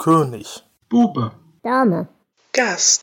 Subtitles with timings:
[0.00, 0.62] König.
[0.88, 1.32] Bube.
[1.62, 2.08] Dame.
[2.54, 3.02] Gast.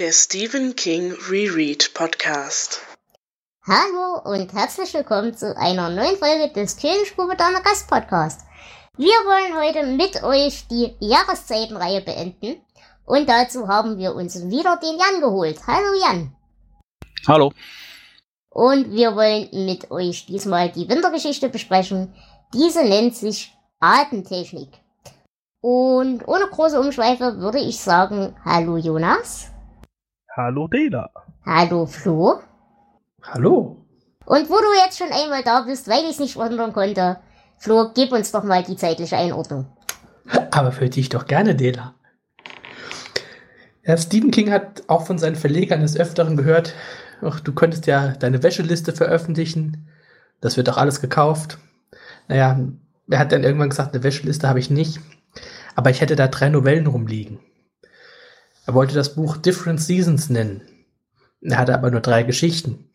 [0.00, 2.80] Der Stephen King Reread Podcast.
[3.64, 8.40] Hallo und herzlich willkommen zu einer neuen Folge des König Bube Dame Gast Podcast.
[8.96, 12.60] Wir wollen heute mit euch die Jahreszeitenreihe beenden
[13.04, 15.60] und dazu haben wir uns wieder den Jan geholt.
[15.68, 16.34] Hallo Jan.
[17.28, 17.52] Hallo.
[18.48, 22.12] Und wir wollen mit euch diesmal die Wintergeschichte besprechen.
[22.52, 24.79] Diese nennt sich Atemtechnik.
[25.62, 29.50] Und ohne große Umschweife würde ich sagen, hallo Jonas.
[30.34, 31.10] Hallo Dela.
[31.44, 32.40] Hallo Flo.
[33.22, 33.76] Hallo.
[34.24, 37.18] Und wo du jetzt schon einmal da bist, weil ich es nicht wundern konnte,
[37.58, 39.66] Flo, gib uns doch mal die zeitliche Einordnung.
[40.50, 41.94] Aber für dich doch gerne, Dela.
[43.84, 46.74] Ja, Stephen King hat auch von seinen Verlegern des Öfteren gehört,
[47.20, 49.88] ach, du könntest ja deine Wäscheliste veröffentlichen.
[50.40, 51.58] Das wird doch alles gekauft.
[52.28, 52.58] Naja,
[53.10, 55.00] er hat dann irgendwann gesagt, eine Wäscheliste habe ich nicht.
[55.74, 57.40] Aber ich hätte da drei Novellen rumliegen.
[58.66, 60.62] Er wollte das Buch Different Seasons nennen.
[61.40, 62.90] Er hatte aber nur drei Geschichten.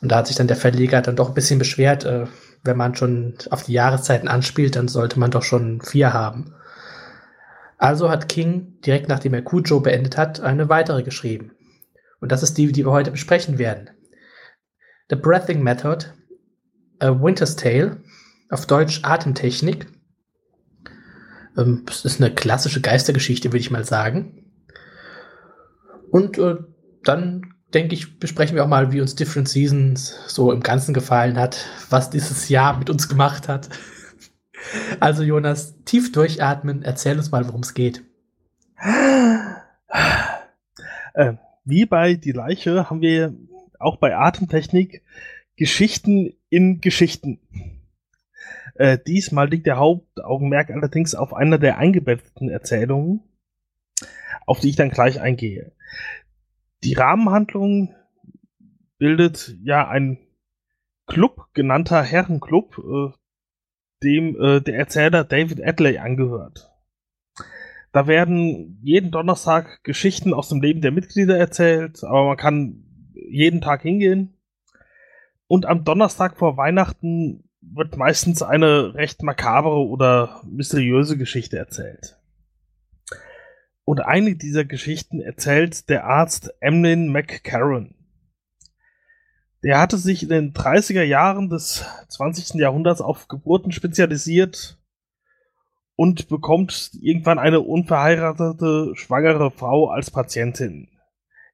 [0.00, 2.26] Und da hat sich dann der Verleger dann doch ein bisschen beschwert, äh,
[2.64, 6.54] wenn man schon auf die Jahreszeiten anspielt, dann sollte man doch schon vier haben.
[7.76, 11.52] Also hat King direkt nachdem er Cujo beendet hat, eine weitere geschrieben.
[12.20, 13.90] Und das ist die, die wir heute besprechen werden.
[15.10, 16.06] The Breathing Method,
[16.98, 18.02] A Winter's Tale,
[18.50, 19.86] auf Deutsch Atemtechnik.
[21.58, 24.44] Ähm, das ist eine klassische Geistergeschichte, würde ich mal sagen.
[26.10, 26.56] Und äh,
[27.04, 31.38] dann denke ich, besprechen wir auch mal, wie uns Different Seasons so im Ganzen gefallen
[31.38, 33.68] hat, was dieses Jahr mit uns gemacht hat.
[34.98, 38.02] Also Jonas, tief durchatmen, erzähl uns mal, worum es geht.
[41.14, 43.34] Äh, wie bei Die Leiche haben wir
[43.78, 45.02] auch bei Atemtechnik
[45.54, 47.38] Geschichten in Geschichten.
[48.78, 53.24] Äh, diesmal liegt der Hauptaugenmerk allerdings auf einer der eingebetteten Erzählungen,
[54.46, 55.72] auf die ich dann gleich eingehe.
[56.84, 57.96] Die Rahmenhandlung
[58.98, 60.18] bildet ja ein
[61.08, 63.18] Club genannter Herrenclub, äh,
[64.04, 66.70] dem äh, der Erzähler David Adley angehört.
[67.90, 72.84] Da werden jeden Donnerstag Geschichten aus dem Leben der Mitglieder erzählt, aber man kann
[73.28, 74.36] jeden Tag hingehen.
[75.48, 82.18] Und am Donnerstag vor Weihnachten wird meistens eine recht makabere oder mysteriöse Geschichte erzählt.
[83.84, 87.94] Und eine dieser Geschichten erzählt der Arzt Emlyn McCarron.
[89.62, 92.60] Der hatte sich in den 30er Jahren des 20.
[92.60, 94.78] Jahrhunderts auf Geburten spezialisiert
[95.96, 100.88] und bekommt irgendwann eine unverheiratete schwangere Frau als Patientin.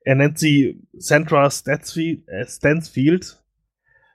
[0.04, 3.44] Er nennt sie Sandra Stansfield,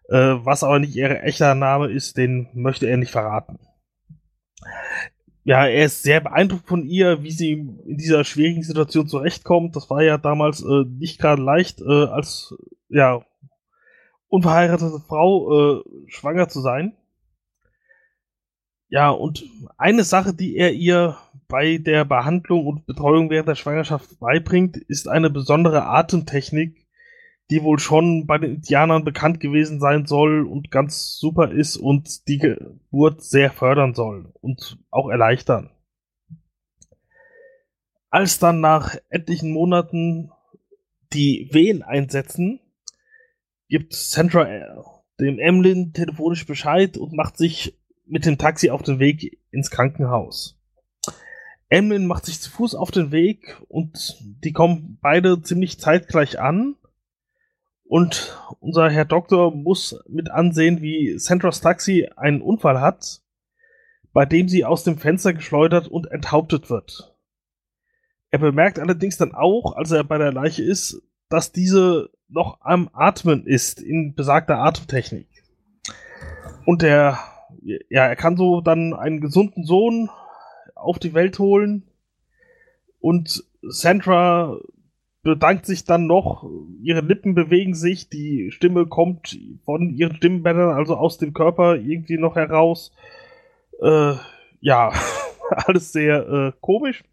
[0.10, 3.60] äh, was aber nicht ihr echter Name ist, den möchte er nicht verraten.
[5.44, 9.76] Ja, er ist sehr beeindruckt von ihr, wie sie in dieser schwierigen Situation zurechtkommt.
[9.76, 12.54] Das war ja damals äh, nicht gerade leicht, äh, als
[12.90, 13.24] ja
[14.28, 16.96] unverheiratete Frau äh, schwanger zu sein.
[18.90, 19.44] Ja, und
[19.78, 25.08] eine Sache, die er ihr bei der Behandlung und Betreuung während der Schwangerschaft beibringt, ist
[25.08, 26.79] eine besondere Atemtechnik,
[27.50, 32.28] die wohl schon bei den Indianern bekannt gewesen sein soll und ganz super ist und
[32.28, 35.72] die Geburt sehr fördern soll und auch erleichtern.
[38.12, 40.32] Als dann nach etlichen Monaten
[41.14, 42.60] die Wehen einsetzen,
[43.68, 44.46] gibt Sandra
[45.20, 50.60] dem Emlyn telefonisch Bescheid und macht sich mit dem Taxi auf den Weg ins Krankenhaus.
[51.70, 56.76] Emlyn macht sich zu Fuß auf den Weg und die kommen beide ziemlich zeitgleich an.
[57.90, 63.24] Und unser Herr Doktor muss mit ansehen, wie Sandras Taxi einen Unfall hat,
[64.14, 67.18] bei dem sie aus dem Fenster geschleudert und enthauptet wird.
[68.30, 72.92] Er bemerkt allerdings dann auch, als er bei der Leiche ist, dass diese noch am
[72.94, 75.28] Atmen ist in besagter Atemtechnik.
[76.68, 77.18] Und er,
[77.64, 80.12] ja, er kann so dann einen gesunden Sohn
[80.76, 81.90] auf die Welt holen
[83.00, 84.60] und Sandra
[85.22, 86.50] bedankt sich dann noch,
[86.82, 92.18] ihre Lippen bewegen sich, die Stimme kommt von ihren Stimmbändern, also aus dem Körper irgendwie
[92.18, 92.92] noch heraus.
[93.82, 94.14] Äh,
[94.62, 94.92] ja,
[95.50, 97.04] alles sehr äh, komisch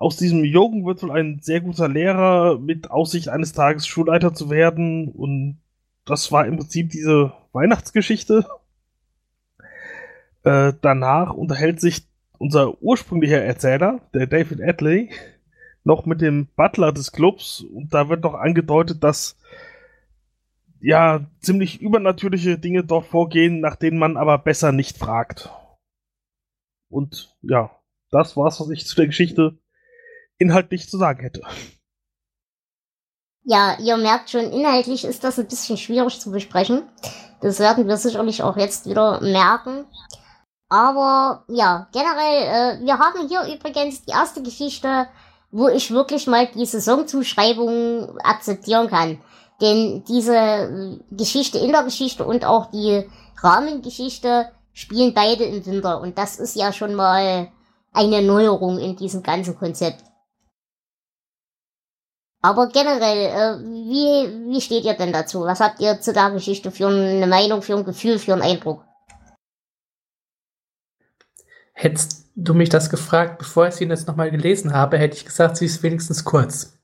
[0.00, 4.48] aus diesem Jungen wird wohl ein sehr guter Lehrer mit Aussicht eines Tages Schulleiter zu
[4.48, 5.08] werden.
[5.08, 5.58] Und
[6.04, 8.46] das war im Prinzip diese Weihnachtsgeschichte.
[10.44, 12.06] Äh, danach unterhält sich
[12.38, 15.10] unser ursprünglicher Erzähler, der David Adley,
[15.88, 17.62] noch mit dem Butler des Clubs.
[17.62, 19.38] Und da wird noch angedeutet, dass
[20.80, 25.50] ja ziemlich übernatürliche Dinge dort vorgehen, nach denen man aber besser nicht fragt.
[26.90, 27.70] Und ja,
[28.10, 29.58] das war's, was ich zu der Geschichte
[30.36, 31.42] inhaltlich zu sagen hätte.
[33.44, 36.82] Ja, ihr merkt schon, inhaltlich ist das ein bisschen schwierig zu besprechen.
[37.40, 39.86] Das werden wir sicherlich auch jetzt wieder merken.
[40.68, 45.08] Aber ja, generell, äh, wir haben hier übrigens die erste Geschichte,
[45.50, 49.20] wo ich wirklich mal die Saisonzuschreibung akzeptieren kann.
[49.60, 53.08] Denn diese äh, Geschichte in der Geschichte und auch die
[53.42, 56.00] Rahmengeschichte spielen beide im Winter.
[56.00, 57.48] Und das ist ja schon mal
[57.92, 60.04] eine Neuerung in diesem ganzen Konzept.
[62.40, 65.40] Aber generell, äh, wie, wie steht ihr denn dazu?
[65.40, 68.84] Was habt ihr zu der Geschichte für eine Meinung, für ein Gefühl, für einen Eindruck?
[71.80, 75.56] Hättest du mich das gefragt, bevor ich sie jetzt nochmal gelesen habe, hätte ich gesagt,
[75.56, 76.76] sie ist wenigstens kurz.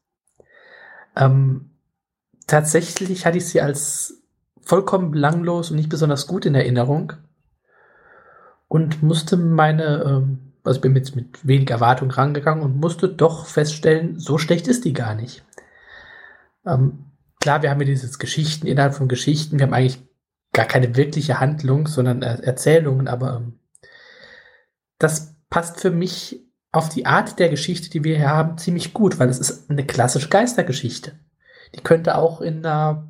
[1.17, 1.73] Ähm,
[2.47, 4.23] tatsächlich hatte ich sie als
[4.63, 7.13] vollkommen belanglos und nicht besonders gut in Erinnerung
[8.69, 13.47] und musste meine, ähm, also ich bin mit, mit wenig Erwartung rangegangen und musste doch
[13.47, 15.45] feststellen, so schlecht ist die gar nicht.
[16.65, 17.07] Ähm,
[17.41, 20.01] klar, wir haben ja dieses Geschichten innerhalb von Geschichten, wir haben eigentlich
[20.53, 23.59] gar keine wirkliche Handlung, sondern äh, Erzählungen, aber ähm,
[24.99, 26.41] das passt für mich
[26.73, 29.87] auf die Art der Geschichte, die wir hier haben, ziemlich gut, weil es ist eine
[29.87, 31.13] klassische Geistergeschichte.
[31.75, 33.09] Die könnte auch in einer,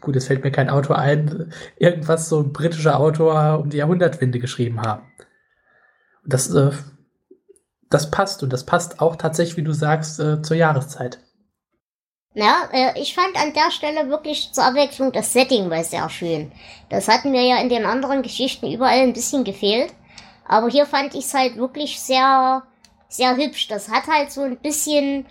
[0.00, 4.38] gut, es fällt mir kein Autor ein, irgendwas so ein britischer Autor um die Jahrhundertwende
[4.38, 5.02] geschrieben haben.
[6.26, 6.72] Das, äh,
[7.88, 11.20] das passt und das passt auch tatsächlich, wie du sagst, äh, zur Jahreszeit.
[12.34, 16.50] Ja, äh, ich fand an der Stelle wirklich zur Abwechslung das Setting war sehr schön.
[16.90, 19.94] Das hatten wir ja in den anderen Geschichten überall ein bisschen gefehlt.
[20.46, 22.62] Aber hier fand ich es halt wirklich sehr,
[23.08, 23.68] sehr hübsch.
[23.68, 25.26] Das hat halt so ein bisschen,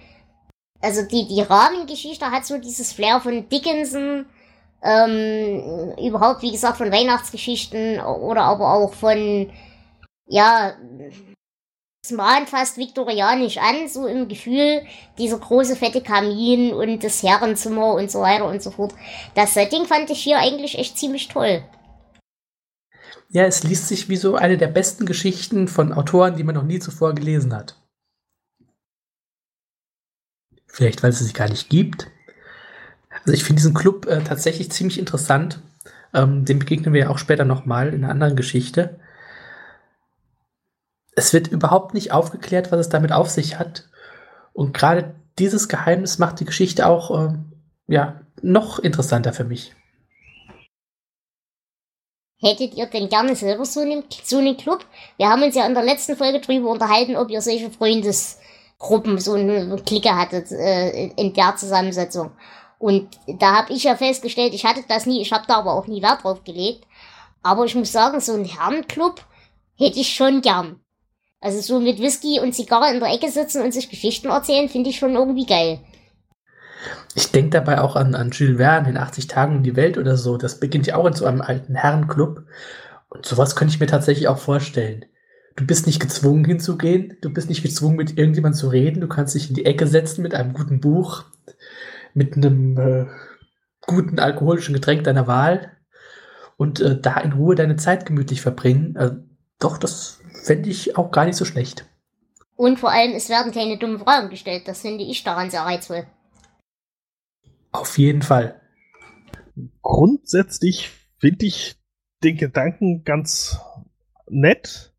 [0.82, 4.26] also die, die Rahmengeschichte hat so dieses Flair von Dickinson,
[4.84, 9.50] ähm, überhaupt, wie gesagt, von Weihnachtsgeschichten oder aber auch von,
[10.28, 10.74] ja,
[12.06, 14.86] es mahnt fast viktorianisch an, so im Gefühl,
[15.18, 18.94] dieser große fette Kamin und das Herrenzimmer und so weiter und so fort.
[19.36, 21.64] Das Setting fand ich hier eigentlich echt ziemlich toll.
[23.34, 26.64] Ja, es liest sich wie so eine der besten Geschichten von Autoren, die man noch
[26.64, 27.82] nie zuvor gelesen hat.
[30.68, 32.12] Vielleicht, weil es sich gar nicht gibt.
[33.10, 35.60] Also ich finde diesen Club äh, tatsächlich ziemlich interessant.
[36.14, 39.00] Ähm, dem begegnen wir ja auch später nochmal in einer anderen Geschichte.
[41.16, 43.90] Es wird überhaupt nicht aufgeklärt, was es damit auf sich hat.
[44.54, 47.34] Und gerade dieses Geheimnis macht die Geschichte auch äh,
[47.88, 49.76] ja, noch interessanter für mich.
[52.44, 54.86] Hättet ihr denn gerne selber so einen, so einen Club?
[55.16, 59.34] Wir haben uns ja in der letzten Folge drüber unterhalten, ob ihr solche Freundesgruppen, so
[59.34, 62.32] eine Clique hattet äh, in der Zusammensetzung.
[62.80, 65.88] Und da habe ich ja festgestellt, ich hatte das nie, ich habe da aber auch
[65.88, 66.86] nie Wert drauf gelegt.
[67.42, 69.22] Aber ich muss sagen, so einen Herrenclub
[69.78, 70.82] hätte ich schon gern.
[71.40, 74.90] Also so mit Whisky und Zigarre in der Ecke sitzen und sich Geschichten erzählen, finde
[74.90, 75.80] ich schon irgendwie geil.
[77.16, 80.18] Ich denke dabei auch an, an Jules Verne in 80 Tagen um die Welt oder
[80.18, 80.38] so.
[80.38, 82.44] Das beginnt ja auch in so einem alten Herrenclub.
[83.10, 85.06] Und sowas könnte ich mir tatsächlich auch vorstellen.
[85.56, 89.36] Du bist nicht gezwungen hinzugehen, du bist nicht gezwungen mit irgendjemandem zu reden, du kannst
[89.36, 91.26] dich in die Ecke setzen mit einem guten Buch,
[92.16, 93.06] mit einem äh,
[93.86, 95.72] guten alkoholischen Getränk deiner Wahl
[96.58, 98.96] und äh, da in Ruhe deine Zeit gemütlich verbringen.
[98.96, 99.12] Äh,
[99.60, 101.86] doch, das fände ich auch gar nicht so schlecht.
[102.56, 104.68] Und vor allem, es werden keine dummen Fragen gestellt.
[104.68, 106.06] Das finde ich daran sehr reizvoll.
[107.74, 108.62] Auf jeden Fall.
[109.82, 111.76] Grundsätzlich finde ich
[112.24, 113.60] den Gedanken ganz
[114.30, 114.94] nett.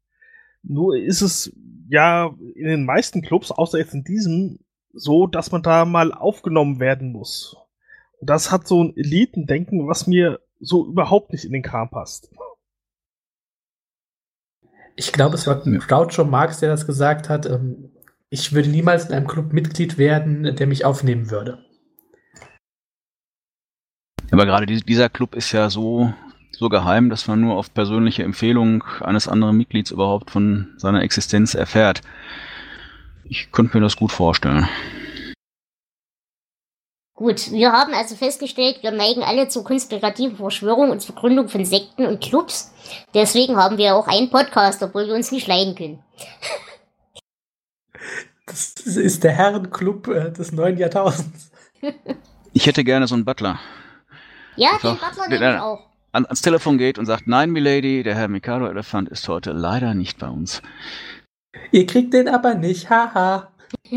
[0.63, 1.53] Nur ist es
[1.89, 4.59] ja in den meisten Clubs, außer jetzt in diesem,
[4.93, 7.57] so, dass man da mal aufgenommen werden muss.
[8.21, 12.31] Und das hat so ein Elitendenken, was mir so überhaupt nicht in den Kram passt.
[14.97, 17.47] Ich glaube, es war Groucho Marx, der das gesagt hat.
[17.47, 17.93] Ähm,
[18.31, 21.64] ich würde niemals in einem Club Mitglied werden, der mich aufnehmen würde.
[24.31, 26.13] Aber gerade dieser Club ist ja so,
[26.51, 31.55] so geheim, dass man nur auf persönliche Empfehlung eines anderen Mitglieds überhaupt von seiner Existenz
[31.55, 32.01] erfährt.
[33.25, 34.69] Ich könnte mir das gut vorstellen.
[37.17, 41.65] Gut, wir haben also festgestellt, wir neigen alle zur konspirativen Verschwörung und zur Gründung von
[41.65, 42.73] Sekten und Clubs.
[43.15, 46.03] Deswegen haben wir auch einen Podcast, obwohl wir uns nicht leiden können.
[48.47, 51.51] Das ist der Herrenclub äh, des neuen Jahrtausends.
[52.53, 53.59] Ich hätte gerne so einen Butler.
[54.57, 55.87] Ja, den Butler nehme ich auch.
[56.13, 59.95] An, ans Telefon geht und sagt, nein, Milady, der Herr Mikado Elefant ist heute leider
[59.95, 60.63] nicht bei uns.
[61.73, 63.53] Ihr kriegt den aber nicht, haha.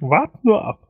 [0.00, 0.86] Wart nur ab.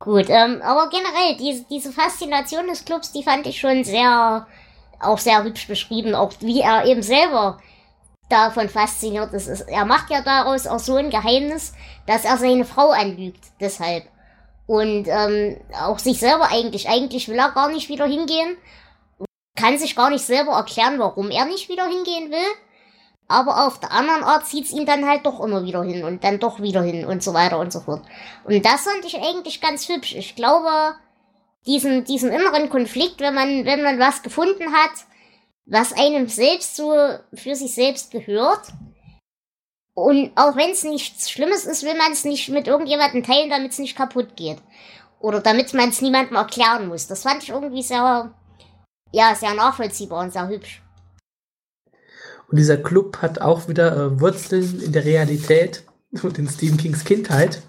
[0.00, 4.46] Gut, ähm, aber generell, diese, diese Faszination des Clubs, die fand ich schon sehr,
[5.00, 7.58] auch sehr hübsch beschrieben, auch wie er eben selber
[8.28, 9.48] davon fasziniert ist.
[9.48, 11.72] Er macht ja daraus auch so ein Geheimnis,
[12.06, 13.44] dass er seine Frau anlügt.
[13.60, 14.04] Deshalb.
[14.68, 16.90] Und ähm, auch sich selber eigentlich.
[16.90, 18.58] Eigentlich will er gar nicht wieder hingehen.
[19.56, 22.54] Kann sich gar nicht selber erklären, warum er nicht wieder hingehen will.
[23.28, 26.38] Aber auf der anderen Art zieht's ihn dann halt doch immer wieder hin und dann
[26.38, 28.02] doch wieder hin und so weiter und so fort.
[28.44, 30.14] Und das fand ich eigentlich ganz hübsch.
[30.14, 30.94] Ich glaube,
[31.66, 34.90] diesen, diesen inneren Konflikt, wenn man, wenn man was gefunden hat,
[35.64, 36.94] was einem selbst so
[37.32, 38.68] für sich selbst gehört.
[39.98, 43.72] Und auch wenn es nichts Schlimmes ist, will man es nicht mit irgendjemandem teilen, damit
[43.72, 44.58] es nicht kaputt geht.
[45.18, 47.08] Oder damit man es niemandem erklären muss.
[47.08, 48.32] Das fand ich irgendwie sehr,
[49.10, 50.82] ja, sehr nachvollziehbar und sehr hübsch.
[52.48, 55.82] Und dieser Club hat auch wieder äh, Wurzeln in der Realität
[56.22, 57.60] und in Stephen Kings Kindheit.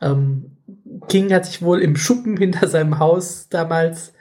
[0.00, 0.56] Ähm,
[1.08, 4.14] King hat sich wohl im Schuppen hinter seinem Haus damals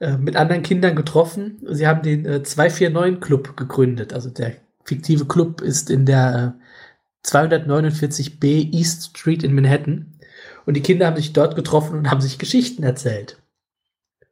[0.00, 1.60] äh, mit anderen Kindern getroffen.
[1.70, 4.14] Sie haben den äh, 249 Club gegründet.
[4.14, 10.18] Also der fiktive Club ist in der äh, 249b East Street in Manhattan.
[10.66, 13.42] Und die Kinder haben sich dort getroffen und haben sich Geschichten erzählt.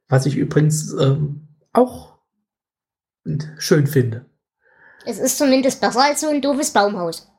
[0.07, 2.17] Was ich übrigens ähm, auch
[3.57, 4.25] schön finde.
[5.05, 7.29] Es ist zumindest besser als so ein doofes Baumhaus.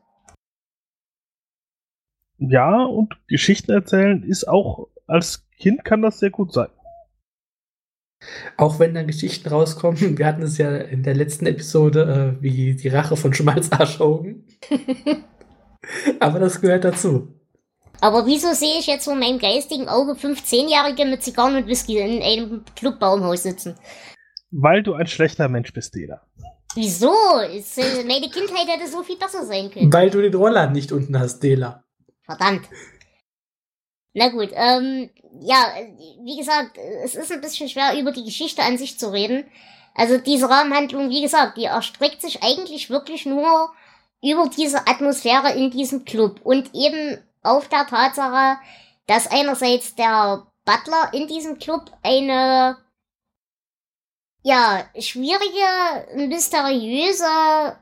[2.38, 6.68] Ja, und Geschichten erzählen ist auch, als Kind kann das sehr gut sein.
[8.57, 12.75] Auch wenn dann Geschichten rauskommen, wir hatten es ja in der letzten Episode, äh, wie
[12.75, 14.45] die Rache von Schmalzarschaugen.
[16.21, 17.28] Aber das gehört dazu.
[18.00, 22.23] Aber wieso sehe ich jetzt vor meinem geistigen Auge 15-Jährige mit Zigarren und Whisky in
[22.23, 23.76] einem Clubbaumhaus sitzen?
[24.50, 26.23] Weil du ein schlechter Mensch bist, Dela.
[26.75, 27.14] Wieso?
[27.54, 29.93] Ist, äh, meine Kindheit hätte so viel besser sein können.
[29.93, 31.85] Weil du den Roller nicht unten hast, Dela.
[32.25, 32.69] Verdammt.
[34.14, 35.75] Na gut, ähm, ja,
[36.23, 39.44] wie gesagt, es ist ein bisschen schwer, über die Geschichte an sich zu reden.
[39.94, 43.73] Also diese Rahmenhandlung, wie gesagt, die erstreckt sich eigentlich wirklich nur
[44.23, 48.59] über diese Atmosphäre in diesem Club und eben auf der Tatsache,
[49.06, 52.78] dass einerseits der Butler in diesem Club eine
[54.42, 57.78] ja, schwierige, mysteriöse,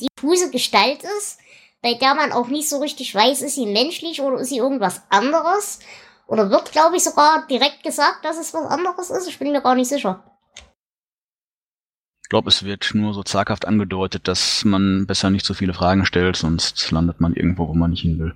[0.00, 1.39] diffuse Gestalt ist,
[1.82, 5.02] bei der man auch nicht so richtig weiß, ist sie menschlich oder ist sie irgendwas
[5.08, 5.80] anderes.
[6.26, 9.26] Oder wird, glaube ich, sogar direkt gesagt, dass es was anderes ist.
[9.28, 10.22] Ich bin mir gar nicht sicher.
[12.22, 16.06] Ich glaube, es wird nur so zaghaft angedeutet, dass man besser nicht so viele Fragen
[16.06, 18.34] stellt, sonst landet man irgendwo, wo man nicht hin will.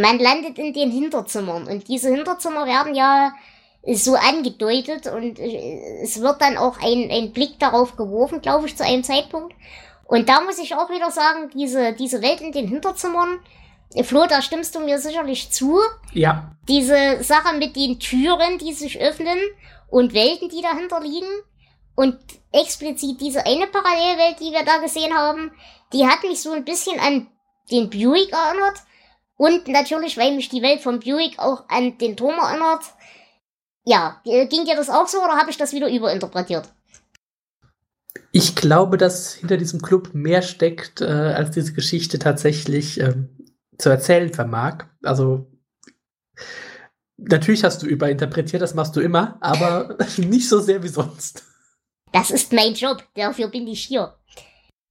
[0.00, 3.32] Man landet in den Hinterzimmern und diese Hinterzimmer werden ja
[3.84, 8.76] so angedeutet und äh, es wird dann auch ein, ein Blick darauf geworfen, glaube ich,
[8.76, 9.54] zu einem Zeitpunkt.
[10.12, 13.38] Und da muss ich auch wieder sagen, diese, diese Welt in den Hinterzimmern,
[14.02, 15.80] Flo, da stimmst du mir sicherlich zu.
[16.12, 16.54] Ja.
[16.68, 19.38] Diese Sache mit den Türen, die sich öffnen
[19.88, 21.30] und Welten, die dahinter liegen.
[21.94, 22.18] Und
[22.52, 25.50] explizit diese eine Parallelwelt, die wir da gesehen haben,
[25.94, 27.28] die hat mich so ein bisschen an
[27.70, 28.82] den Buick erinnert.
[29.38, 32.84] Und natürlich, weil mich die Welt von Buick auch an den Turm erinnert,
[33.84, 36.68] ja, äh, ging dir das auch so oder habe ich das wieder überinterpretiert?
[38.32, 43.28] Ich glaube, dass hinter diesem Club mehr steckt, äh, als diese Geschichte tatsächlich ähm,
[43.76, 44.86] zu erzählen vermag.
[45.02, 45.46] Also
[47.18, 51.44] natürlich hast du überinterpretiert, das machst du immer, aber nicht so sehr wie sonst.
[52.10, 54.14] Das ist mein Job, dafür bin ich hier.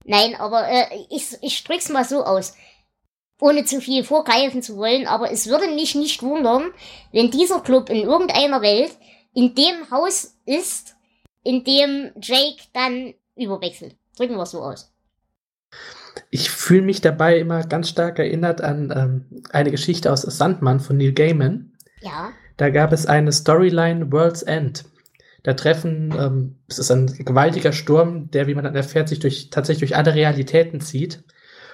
[0.04, 2.54] Nein, aber äh, ich, ich drück's mal so aus
[3.40, 6.72] ohne zu viel vorgreifen zu wollen, aber es würde mich nicht wundern,
[7.10, 8.96] wenn dieser Club in irgendeiner Welt
[9.34, 10.94] in dem Haus ist,
[11.42, 13.96] in dem Jake dann überwechselt.
[14.16, 14.92] Drücken wir es so aus.
[16.30, 20.96] Ich fühle mich dabei immer ganz stark erinnert an ähm, eine Geschichte aus Sandmann von
[20.96, 21.72] Neil Gaiman.
[22.00, 22.32] Ja.
[22.56, 24.84] Da gab es eine Storyline World's End.
[25.42, 29.50] Da treffen, ähm, es ist ein gewaltiger Sturm, der, wie man dann erfährt, sich durch,
[29.50, 31.24] tatsächlich durch alle Realitäten zieht.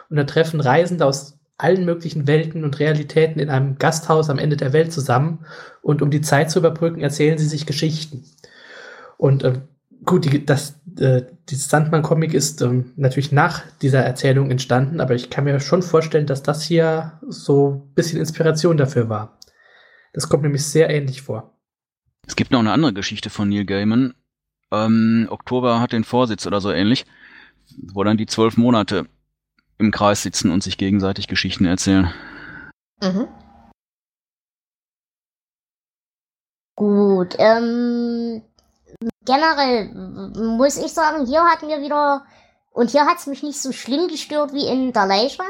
[0.08, 4.56] Und da treffen Reisende aus allen möglichen Welten und Realitäten in einem Gasthaus am Ende
[4.56, 5.44] der Welt zusammen
[5.82, 8.24] und um die Zeit zu überbrücken, erzählen sie sich Geschichten.
[9.16, 9.54] Und äh,
[10.04, 15.30] gut, die, das, äh, dieses Sandmann-Comic ist ähm, natürlich nach dieser Erzählung entstanden, aber ich
[15.30, 19.38] kann mir schon vorstellen, dass das hier so ein bisschen Inspiration dafür war.
[20.12, 21.58] Das kommt nämlich sehr ähnlich vor.
[22.26, 24.14] Es gibt noch eine andere Geschichte von Neil Gaiman.
[24.70, 27.06] Ähm, Oktober hat den Vorsitz oder so ähnlich,
[27.92, 29.06] wo dann die zwölf Monate
[29.78, 32.12] im Kreis sitzen und sich gegenseitig Geschichten erzählen.
[33.02, 33.28] Mhm.
[36.74, 38.42] Gut, ähm,
[39.24, 39.92] generell
[40.34, 42.24] muss ich sagen, hier hatten wir wieder,
[42.72, 45.42] und hier hat es mich nicht so schlimm gestört wie in der Leiche,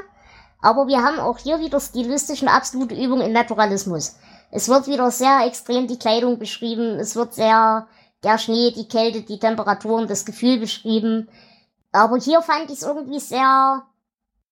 [0.60, 4.16] aber wir haben auch hier wieder stilistisch eine absolute Übung in Naturalismus.
[4.50, 7.86] Es wird wieder sehr extrem die Kleidung beschrieben, es wird sehr
[8.24, 11.28] der Schnee, die Kälte, die Temperaturen, das Gefühl beschrieben.
[11.92, 13.84] Aber hier fand ich es irgendwie sehr,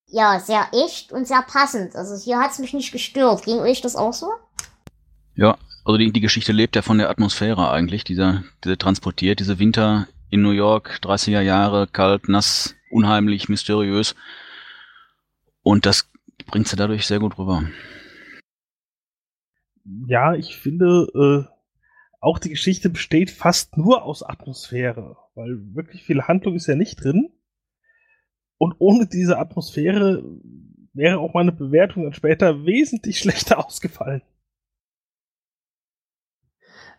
[0.07, 1.97] ja, sehr echt und sehr passend.
[1.97, 3.45] Also hier hat es mich nicht gestört.
[3.45, 4.31] Ging euch das auch so?
[5.35, 9.61] Ja, also die, die Geschichte lebt ja von der Atmosphäre eigentlich, dieser, dieser transportiert, diese
[9.61, 14.17] Winter in New York, 30er Jahre, kalt, nass, unheimlich, mysteriös.
[15.63, 16.11] Und das
[16.49, 17.63] bringt sie dadurch sehr gut rüber.
[20.09, 21.53] Ja, ich finde, äh,
[22.21, 26.97] auch die Geschichte besteht fast nur aus Atmosphäre, weil wirklich viel Handlung ist ja nicht
[26.97, 27.31] drin.
[28.59, 30.25] Und ohne diese Atmosphäre
[30.95, 34.23] wäre auch meine Bewertung dann später wesentlich schlechter ausgefallen.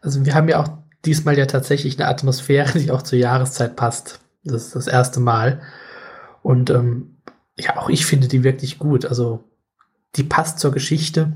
[0.02, 0.70] Also wir haben ja auch
[1.06, 4.20] diesmal ja tatsächlich eine Atmosphäre, die auch zur Jahreszeit passt.
[4.44, 5.62] Das ist das erste Mal.
[6.44, 7.18] Und ähm,
[7.58, 9.06] ja, auch ich finde die wirklich gut.
[9.06, 9.44] Also
[10.16, 11.34] die passt zur Geschichte.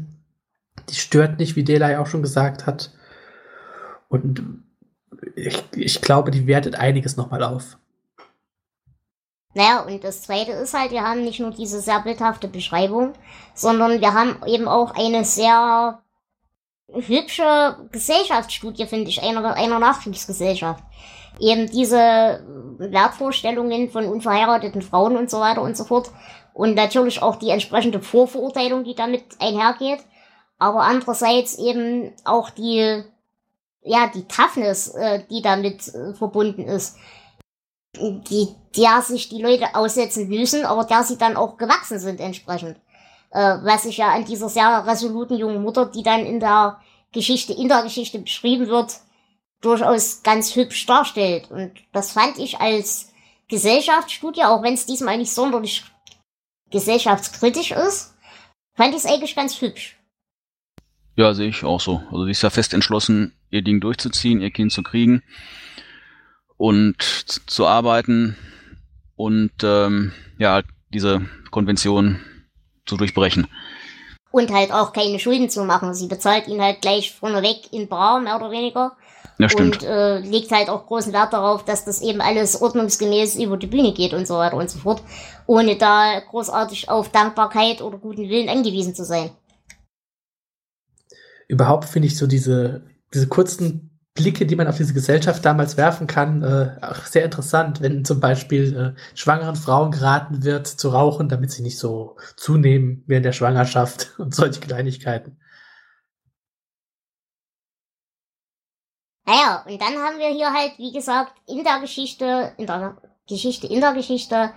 [0.90, 2.92] Die stört nicht, wie Dela ja auch schon gesagt hat.
[4.08, 4.64] Und
[5.36, 7.78] ich, ich glaube, die wertet einiges nochmal auf.
[9.54, 13.14] Naja, und das Zweite ist halt, wir haben nicht nur diese sehr bildhafte Beschreibung,
[13.54, 16.00] sondern wir haben eben auch eine sehr
[16.94, 20.84] hübsche Gesellschaftsstudie, finde ich, einer, einer Nachkriegsgesellschaft.
[21.40, 22.44] Eben diese
[22.78, 26.12] Wertvorstellungen von unverheirateten Frauen und so weiter und so fort.
[26.54, 30.00] Und natürlich auch die entsprechende Vorverurteilung, die damit einhergeht.
[30.60, 33.04] Aber andererseits eben auch die,
[33.82, 36.98] ja, die Toughness, äh, die damit äh, verbunden ist.
[37.98, 42.78] Die, der sich die Leute aussetzen müssen, aber der sie dann auch gewachsen sind entsprechend
[43.32, 46.80] äh, was sich ja an dieser sehr resoluten jungen Mutter, die dann in der
[47.12, 49.00] Geschichte, in der Geschichte beschrieben wird,
[49.62, 51.50] durchaus ganz hübsch darstellt.
[51.52, 53.12] Und das fand ich als
[53.48, 55.84] Gesellschaftsstudie, auch wenn es diesmal nicht sonderlich
[56.72, 58.16] gesellschaftskritisch ist,
[58.76, 59.98] fand ich es eigentlich ganz hübsch.
[61.16, 62.02] Ja, sehe ich auch so.
[62.12, 65.22] Also sie ist ja fest entschlossen, ihr Ding durchzuziehen, ihr Kind zu kriegen
[66.58, 68.38] und zu arbeiten
[69.16, 72.22] und ähm, ja, diese Konvention
[72.92, 73.48] zu durchbrechen.
[74.32, 75.94] Und halt auch keine Schulden zu machen.
[75.94, 78.98] Sie bezahlt ihn halt gleich vorneweg in Bar, mehr oder weniger.
[79.40, 79.78] Ja, stimmt.
[79.78, 83.68] Und äh, legt halt auch großen Wert darauf, dass das eben alles ordnungsgemäß über die
[83.68, 85.02] Bühne geht und so weiter und so fort.
[85.48, 89.32] Ohne da großartig auf Dankbarkeit oder guten Willen angewiesen zu sein.
[91.48, 96.06] Überhaupt finde ich so diese, diese kurzen Blicke, die man auf diese Gesellschaft damals werfen
[96.06, 101.30] kann, äh, auch sehr interessant, wenn zum Beispiel äh, schwangeren Frauen geraten wird zu rauchen,
[101.30, 105.38] damit sie nicht so zunehmen während der Schwangerschaft und solche Kleinigkeiten.
[109.26, 112.98] Naja, und dann haben wir hier halt, wie gesagt, in der Geschichte, in der
[113.30, 114.52] Geschichte, in der Geschichte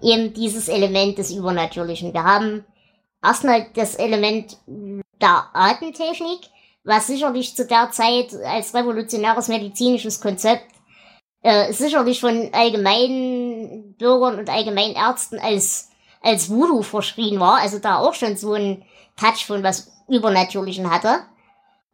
[0.00, 2.14] eben dieses Element des Übernatürlichen.
[2.14, 2.64] Wir haben
[3.22, 6.48] erstmal das Element der Atemtechnik,
[6.84, 10.66] was sicherlich zu der Zeit als revolutionäres medizinisches Konzept
[11.42, 15.90] äh, sicherlich von allgemeinen Bürgern und allgemeinen Ärzten als,
[16.22, 18.84] als Voodoo verschrien war, also da auch schon so ein
[19.16, 21.20] Touch von was Übernatürlichen hatte.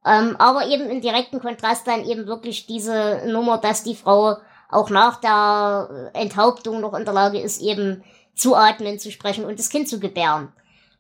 [0.05, 4.37] Ähm, aber eben in direkten Kontrast dann eben wirklich diese Nummer, dass die Frau
[4.69, 9.59] auch nach der Enthauptung noch in der Lage ist, eben zu atmen, zu sprechen und
[9.59, 10.53] das Kind zu gebären.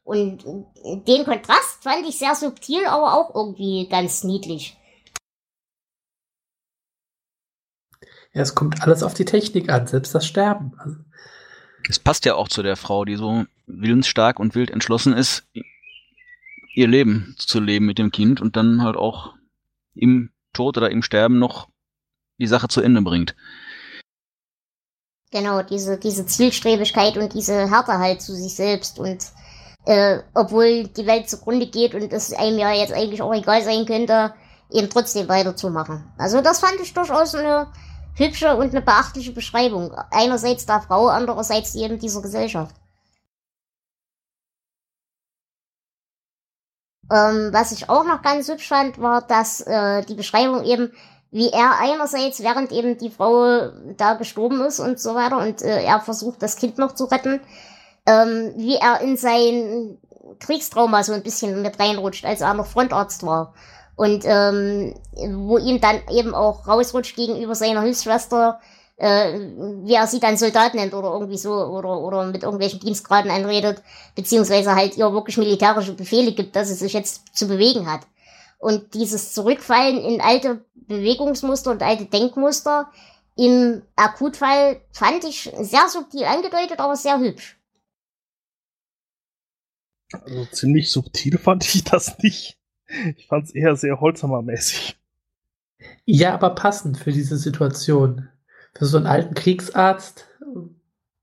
[0.07, 0.45] Und
[1.09, 4.77] den Kontrast fand ich sehr subtil, aber auch irgendwie ganz niedlich.
[8.33, 10.79] Ja, es kommt alles auf die Technik an, selbst das Sterben.
[10.79, 10.97] Also
[11.88, 15.49] es passt ja auch zu der Frau, die so willensstark und wild entschlossen ist,
[16.73, 19.35] ihr Leben zu leben mit dem Kind und dann halt auch
[19.97, 21.69] im Tod oder im Sterben noch
[22.38, 23.35] die Sache zu Ende bringt.
[25.33, 29.33] Genau, diese, diese Zielstrebigkeit und diese Härte halt zu sich selbst und
[29.87, 33.87] äh, obwohl die Welt zugrunde geht und es einem ja jetzt eigentlich auch egal sein
[33.87, 34.35] könnte,
[34.70, 36.05] eben trotzdem weiterzumachen.
[36.18, 37.68] Also das fand ich durchaus eine
[38.16, 39.92] hübsche und eine beachtliche Beschreibung.
[40.11, 42.75] Einerseits der Frau, andererseits eben dieser Gesellschaft.
[47.12, 50.92] Ähm, was ich auch noch ganz hübsch fand, war, dass äh, die Beschreibung eben,
[51.31, 55.85] wie er einerseits, während eben die Frau da gestorben ist und so weiter und äh,
[55.85, 57.40] er versucht, das Kind noch zu retten,
[58.07, 59.99] ähm, wie er in sein
[60.38, 63.55] Kriegstrauma so ein bisschen mit reinrutscht, als er noch Frontarzt war.
[63.97, 64.95] Und ähm,
[65.47, 68.61] wo ihm dann eben auch rausrutscht gegenüber seiner Hilfsschwester,
[68.97, 69.38] äh,
[69.85, 73.83] wie er sie dann Soldat nennt oder irgendwie so, oder, oder mit irgendwelchen Dienstgraden anredet,
[74.14, 78.01] beziehungsweise halt ihr wirklich militärische Befehle gibt, dass sie sich jetzt zu bewegen hat.
[78.59, 82.88] Und dieses Zurückfallen in alte Bewegungsmuster und alte Denkmuster
[83.37, 87.56] im Akutfall fand ich sehr subtil angedeutet, aber sehr hübsch.
[90.12, 92.59] Also ziemlich subtil fand ich das nicht.
[93.16, 94.97] Ich fand es eher sehr Holzhammer-mäßig.
[96.05, 98.29] Ja, aber passend für diese Situation.
[98.75, 100.27] Für so einen alten Kriegsarzt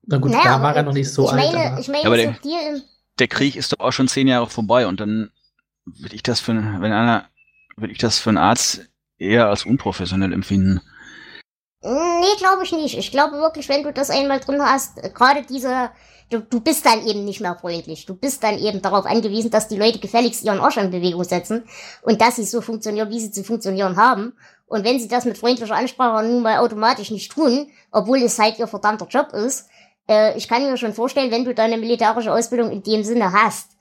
[0.05, 1.53] Na gut, Naja, da war er noch nicht so ich alt.
[1.53, 2.35] meine, aber ich meine, Aber der-
[3.19, 5.31] Der Krieg ist doch auch schon zehn Jahre vorbei und dann
[5.85, 7.29] würde ich das für, wenn einer,
[7.77, 10.81] würde ich das für einen Arzt eher als unprofessionell empfinden.
[12.23, 12.97] Nee, glaube ich nicht.
[12.97, 15.89] Ich glaube wirklich, wenn du das einmal drin hast, äh, gerade diese,
[16.29, 18.05] du, du bist dann eben nicht mehr freundlich.
[18.05, 21.65] Du bist dann eben darauf angewiesen, dass die Leute gefälligst ihren Arsch in Bewegung setzen
[22.01, 24.37] und dass sie so funktionieren, wie sie zu funktionieren haben.
[24.67, 28.57] Und wenn sie das mit freundlicher Ansprache nun mal automatisch nicht tun, obwohl es halt
[28.57, 29.67] ihr verdammter Job ist,
[30.07, 33.72] äh, ich kann mir schon vorstellen, wenn du deine militärische Ausbildung in dem Sinne hast,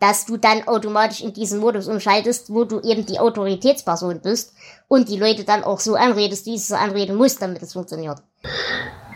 [0.00, 4.54] dass du dann automatisch in diesen Modus umschaltest, wo du eben die Autoritätsperson bist
[4.86, 8.22] und die Leute dann auch so anredest, wie du so anreden musst, damit es funktioniert.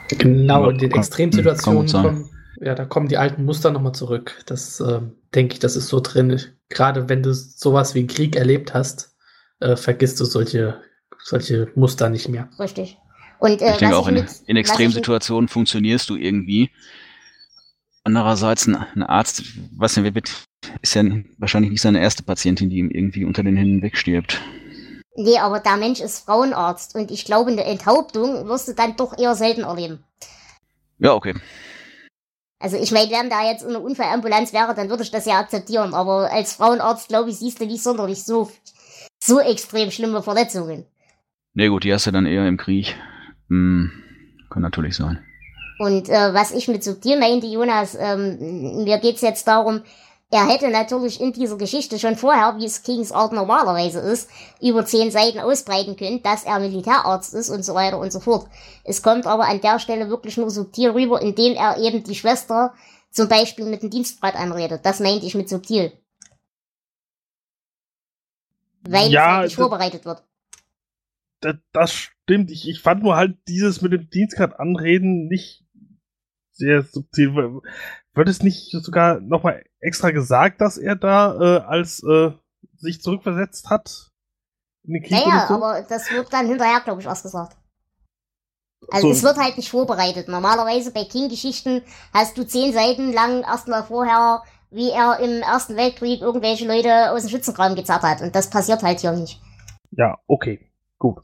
[0.09, 4.43] Genau, in den Extremsituationen kommen, ja, da kommen die alten Muster nochmal zurück.
[4.47, 6.41] Das ähm, denke ich, das ist so drin.
[6.69, 9.15] Gerade wenn du sowas wie einen Krieg erlebt hast,
[9.61, 10.81] äh, vergisst du solche,
[11.23, 12.49] solche Muster nicht mehr.
[12.59, 12.99] Richtig.
[13.39, 16.71] Und äh, ich denke was auch, in, mit- in ich Extremsituationen funktionierst du irgendwie.
[18.05, 19.45] Andererseits, ein, ein Arzt,
[19.77, 20.31] was denn, wird,
[20.81, 21.05] ist ja
[21.39, 24.41] wahrscheinlich nicht seine erste Patientin, die ihm irgendwie unter den Händen wegstirbt.
[25.15, 29.19] Nee, aber der Mensch ist Frauenarzt und ich glaube, eine Enthauptung wirst du dann doch
[29.19, 30.03] eher selten erleben.
[30.99, 31.35] Ja, okay.
[32.59, 35.95] Also ich meine, wenn da jetzt eine Unfallambulanz wäre, dann würde ich das ja akzeptieren.
[35.95, 38.51] Aber als Frauenarzt, glaube ich, siehst du nicht sonderlich so,
[39.23, 40.87] so extrem schlimme Verletzungen.
[41.55, 42.97] Nee, gut, die hast du dann eher im Krieg.
[43.49, 43.91] Hm,
[44.49, 45.19] kann natürlich sein.
[45.81, 49.83] Und äh, was ich mit subtil meinte, Jonas, ähm, mir geht's jetzt darum,
[50.33, 54.31] er hätte natürlich in dieser Geschichte schon vorher, wie es Kings Art normalerweise ist,
[54.63, 58.49] über zehn Seiten ausbreiten können, dass er Militärarzt ist und so weiter und so fort.
[58.83, 62.73] Es kommt aber an der Stelle wirklich nur subtil rüber, indem er eben die Schwester
[63.11, 64.87] zum Beispiel mit dem Dienstgrad anredet.
[64.87, 65.93] Das meinte ich mit subtil.
[68.89, 70.25] Weil Ja, es halt nicht vorbereitet wird.
[71.41, 72.51] Das, das stimmt.
[72.51, 75.63] Ich, ich fand nur halt dieses mit dem Dienstgrad anreden nicht
[76.53, 77.61] sehr subtil.
[78.15, 82.33] Wird es nicht sogar nochmal extra gesagt, dass er da äh, als äh,
[82.77, 84.11] sich zurückversetzt hat?
[84.85, 85.55] In den Krieg Naja, so?
[85.55, 87.57] aber das wird dann hinterher, glaube ich, was gesagt.
[88.91, 89.13] Also So.
[89.13, 90.29] es wird halt nicht vorbereitet.
[90.29, 96.21] Normalerweise bei King-Geschichten hast du zehn Seiten lang erstmal vorher, wie er im Ersten Weltkrieg
[96.21, 98.23] irgendwelche Leute aus dem Schützengraben gezerrt hat.
[98.23, 99.41] Und das passiert halt hier nicht.
[99.93, 101.23] Ja, okay, gut.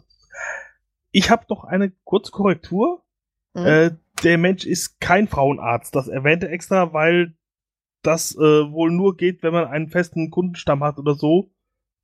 [1.10, 3.02] Ich habe noch eine kurze Korrektur.
[3.54, 3.66] Mhm.
[3.66, 3.90] Äh,
[4.22, 5.94] der Mensch ist kein Frauenarzt.
[5.94, 7.34] Das erwähnte er extra, weil
[8.02, 11.50] das äh, wohl nur geht, wenn man einen festen Kundenstamm hat oder so.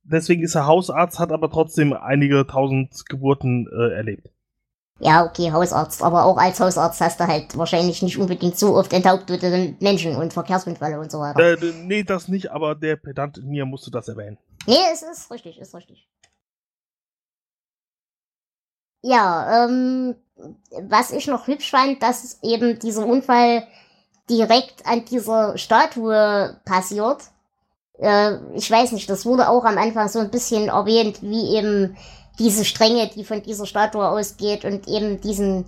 [0.03, 4.29] Deswegen ist er Hausarzt, hat aber trotzdem einige tausend Geburten äh, erlebt.
[4.99, 6.01] Ja, okay, Hausarzt.
[6.03, 10.31] Aber auch als Hausarzt hast du halt wahrscheinlich nicht unbedingt so oft enthauptete Menschen und
[10.31, 11.61] Verkehrsunfälle und so weiter.
[11.61, 14.37] Äh, nee, das nicht, aber der Pedant in mir musste das erwähnen.
[14.67, 16.07] Nee, es ist richtig, ist richtig.
[19.07, 20.15] Ja, ähm,
[20.81, 23.67] was ich noch hübsch fand, dass eben dieser Unfall
[24.27, 27.21] direkt an dieser Statue passiert.
[27.99, 31.95] Äh, ich weiß nicht, das wurde auch am Anfang so ein bisschen erwähnt, wie eben
[32.39, 35.65] diese Strenge, die von dieser Statue ausgeht und eben diesen,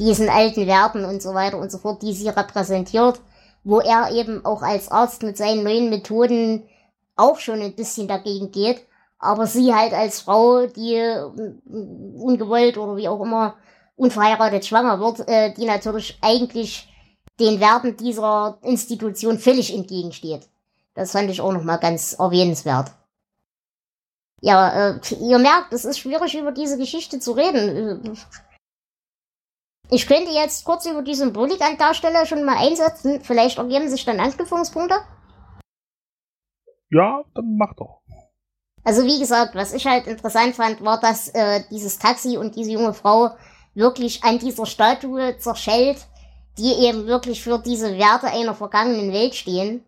[0.00, 3.20] diesen alten Werten und so weiter und so fort, die sie repräsentiert,
[3.62, 6.64] wo er eben auch als Arzt mit seinen neuen Methoden
[7.14, 8.84] auch schon ein bisschen dagegen geht,
[9.20, 11.22] aber sie halt als Frau, die äh,
[11.66, 13.56] ungewollt oder wie auch immer
[13.96, 16.88] unverheiratet schwanger wird, äh, die natürlich eigentlich
[17.38, 20.48] den Werten dieser Institution völlig entgegensteht.
[20.94, 22.92] Das fand ich auch nochmal ganz erwähnenswert.
[24.40, 28.16] Ja, äh, ihr merkt, es ist schwierig über diese Geschichte zu reden.
[29.90, 33.20] Ich könnte jetzt kurz über die Symbolik an der Stelle schon mal einsetzen.
[33.22, 34.94] Vielleicht ergeben sich dann Anknüpfungspunkte.
[36.88, 37.99] Ja, dann mach doch.
[38.84, 42.72] Also wie gesagt, was ich halt interessant fand, war, dass äh, dieses Taxi und diese
[42.72, 43.30] junge Frau
[43.74, 45.98] wirklich an dieser Statue zerschellt,
[46.58, 49.84] die eben wirklich für diese Werte einer vergangenen Welt stehen.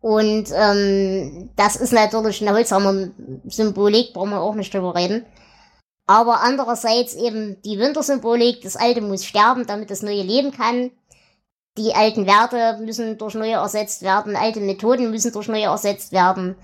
[0.00, 3.08] Und ähm, das ist natürlich eine holzhammer
[3.46, 5.24] Symbolik, brauchen wir auch nicht drüber reden.
[6.06, 10.90] Aber andererseits eben die Wintersymbolik, das Alte muss sterben, damit das Neue leben kann.
[11.78, 16.54] Die alten Werte müssen durch neue ersetzt werden, alte Methoden müssen durch neue ersetzt werden.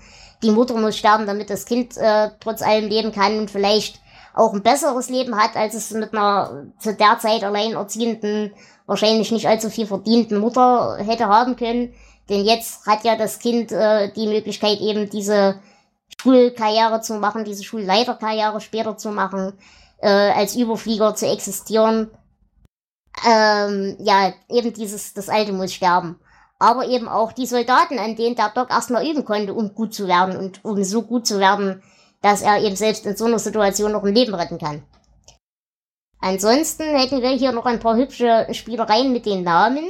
[0.43, 3.99] Die Mutter muss sterben, damit das Kind äh, trotz allem leben kann und vielleicht
[4.33, 8.53] auch ein besseres Leben hat, als es mit einer zu der Zeit alleinerziehenden,
[8.85, 11.93] wahrscheinlich nicht allzu viel verdienten Mutter hätte haben können.
[12.29, 15.59] Denn jetzt hat ja das Kind äh, die Möglichkeit, eben diese
[16.21, 19.53] Schulkarriere zu machen, diese Schulleiterkarriere später zu machen,
[19.97, 22.09] äh, als Überflieger zu existieren.
[23.27, 26.19] Ähm, ja, eben dieses, das Alte muss sterben.
[26.61, 30.07] Aber eben auch die Soldaten, an denen der Doc erstmal üben konnte, um gut zu
[30.07, 31.81] werden und um so gut zu werden,
[32.21, 34.83] dass er eben selbst in so einer Situation noch ein Leben retten kann.
[36.19, 39.83] Ansonsten hätten wir hier noch ein paar hübsche Spielereien mit den Namen.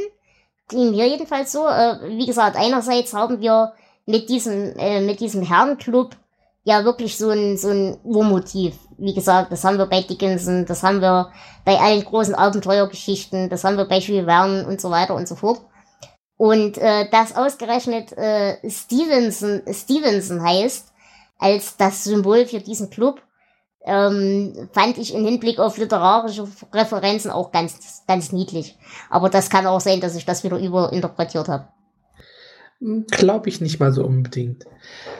[0.69, 1.67] ging mir jedenfalls so.
[1.67, 3.73] Äh, wie gesagt, einerseits haben wir
[4.05, 6.15] mit diesem, äh, mit diesem Herrenclub
[6.63, 8.75] ja wirklich so ein, so ein Urmotiv.
[8.97, 11.33] Wie gesagt, das haben wir bei Dickinson, das haben wir
[11.65, 15.35] bei allen großen Abenteuergeschichten, das haben wir bei Jules Verne und so weiter und so
[15.35, 15.59] fort.
[16.41, 20.91] Und äh, das ausgerechnet äh, Stevenson, Stevenson heißt,
[21.37, 23.21] als das Symbol für diesen Club,
[23.85, 28.75] ähm, fand ich im Hinblick auf literarische Referenzen auch ganz, ganz niedlich.
[29.11, 31.67] Aber das kann auch sein, dass ich das wieder überinterpretiert habe.
[33.11, 34.65] Glaube ich nicht mal so unbedingt.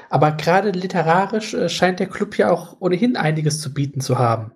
[0.09, 4.53] Aber gerade literarisch äh, scheint der Club ja auch ohnehin einiges zu bieten zu haben.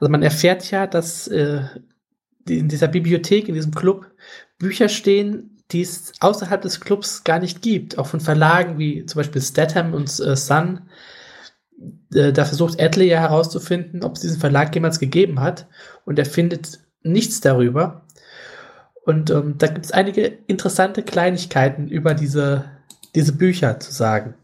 [0.00, 1.62] Also man erfährt ja, dass äh,
[2.48, 4.10] in dieser Bibliothek, in diesem Club,
[4.58, 7.98] Bücher stehen, die es außerhalb des Clubs gar nicht gibt.
[7.98, 10.82] Auch von Verlagen wie zum Beispiel Statham und äh, Sun.
[12.14, 15.66] Äh, da versucht Adley ja herauszufinden, ob es diesen Verlag jemals gegeben hat.
[16.04, 18.02] Und er findet nichts darüber.
[19.04, 22.64] Und ähm, da gibt es einige interessante Kleinigkeiten über diese,
[23.14, 24.34] diese Bücher zu sagen.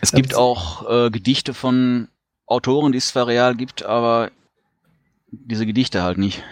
[0.00, 2.08] Es gibt auch äh, Gedichte von
[2.46, 4.30] Autoren, die es zwar real gibt, aber
[5.30, 6.42] diese Gedichte halt nicht.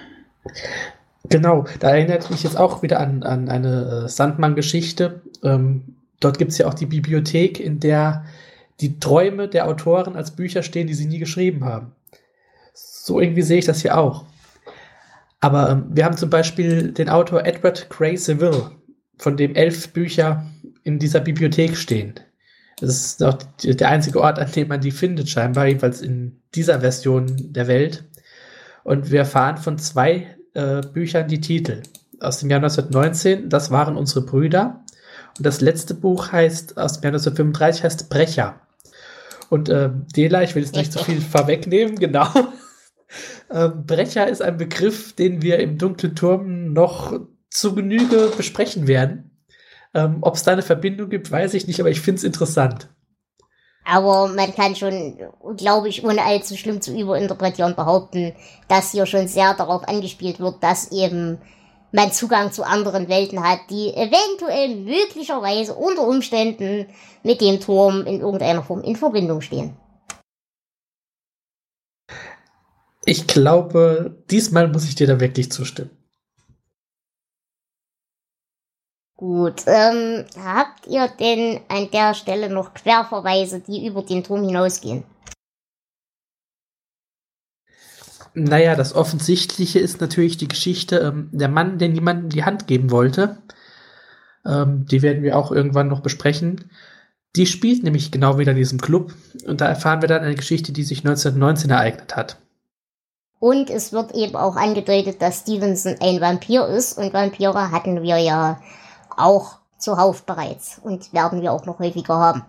[1.28, 5.20] Genau, da erinnert mich jetzt auch wieder an, an eine äh, Sandmann-Geschichte.
[5.42, 8.24] Ähm, dort gibt es ja auch die Bibliothek, in der
[8.80, 11.92] die Träume der Autoren als Bücher stehen, die sie nie geschrieben haben.
[12.72, 14.24] So irgendwie sehe ich das hier auch.
[15.40, 18.70] Aber ähm, wir haben zum Beispiel den Autor Edward Gray Seville,
[19.18, 20.46] von dem elf Bücher
[20.82, 22.14] in dieser Bibliothek stehen.
[22.78, 26.80] Das ist auch der einzige Ort, an dem man die findet, scheinbar, jedenfalls in dieser
[26.80, 28.04] Version der Welt.
[28.84, 31.82] Und wir erfahren von zwei äh, Büchern die Titel.
[32.20, 34.84] Aus dem Jahr 1919, das waren unsere Brüder.
[35.36, 38.60] Und das letzte Buch heißt, aus dem Jahr 1935, heißt Brecher.
[39.48, 42.28] Und äh, Dela, ich will jetzt nicht zu so viel vorwegnehmen, genau.
[43.52, 49.32] Ähm, Brecher ist ein Begriff, den wir im Dunklen Turm noch zu Genüge besprechen werden.
[49.92, 52.88] Ähm, Ob es da eine Verbindung gibt, weiß ich nicht, aber ich finde es interessant.
[53.84, 55.18] Aber man kann schon,
[55.56, 58.34] glaube ich, ohne allzu schlimm zu überinterpretieren, behaupten,
[58.68, 61.38] dass hier schon sehr darauf angespielt wird, dass eben
[61.92, 66.86] man Zugang zu anderen Welten hat, die eventuell möglicherweise unter Umständen
[67.22, 69.76] mit dem Turm in irgendeiner Form in Verbindung stehen.
[73.04, 75.90] Ich glaube, diesmal muss ich dir da wirklich zustimmen.
[79.20, 85.04] Gut, ähm, habt ihr denn an der Stelle noch Querverweise, die über den Turm hinausgehen?
[88.32, 92.90] Naja, das Offensichtliche ist natürlich die Geschichte, ähm, der Mann, der niemandem die Hand geben
[92.90, 93.36] wollte.
[94.46, 96.70] Ähm, die werden wir auch irgendwann noch besprechen.
[97.36, 99.12] Die spielt nämlich genau wieder in diesem Club.
[99.46, 102.38] Und da erfahren wir dann eine Geschichte, die sich 1919 ereignet hat.
[103.38, 106.96] Und es wird eben auch angedeutet, dass Stevenson ein Vampir ist.
[106.96, 108.58] Und Vampire hatten wir ja
[109.22, 112.44] auch zuhauf bereits und werden wir auch noch häufiger haben.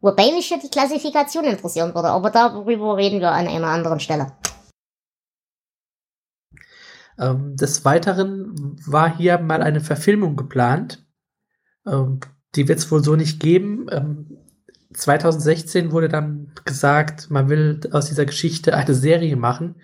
[0.00, 4.32] Wobei mich hier die Klassifikation interessieren würde, aber darüber reden wir an einer anderen Stelle.
[7.18, 11.04] Ähm, des Weiteren war hier mal eine Verfilmung geplant.
[11.84, 12.20] Ähm,
[12.54, 13.86] die wird es wohl so nicht geben.
[13.90, 14.38] Ähm,
[14.94, 19.76] 2016 wurde dann gesagt, man will aus dieser Geschichte eine Serie machen.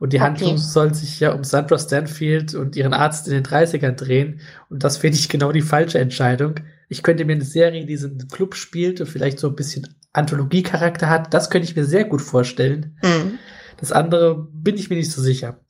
[0.00, 0.24] Und die okay.
[0.24, 4.40] Handlung soll sich ja um Sandra Stanfield und ihren Arzt in den 30ern drehen.
[4.70, 6.54] Und das finde ich genau die falsche Entscheidung.
[6.88, 11.08] Ich könnte mir eine Serie, die diesen Club spielt und vielleicht so ein bisschen Anthologie-Charakter
[11.08, 12.98] hat, das könnte ich mir sehr gut vorstellen.
[13.02, 13.38] Mhm.
[13.76, 15.60] Das andere bin ich mir nicht so sicher.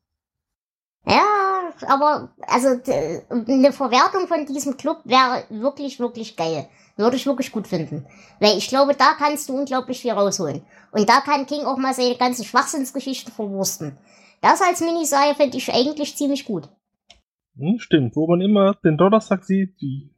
[1.04, 2.68] Ja, aber also
[3.30, 6.68] eine Verwertung von diesem Club wäre wirklich, wirklich geil.
[6.96, 8.06] Würde ich wirklich gut finden.
[8.38, 10.62] Weil ich glaube, da kannst du unglaublich viel rausholen.
[10.92, 13.98] Und da kann King auch mal seine ganzen Schwachsinnsgeschichten verwursten.
[14.40, 16.68] Das als Miniserie finde ich eigentlich ziemlich gut.
[17.56, 20.14] Hm, stimmt, wo man immer den Donnerstag sieht, die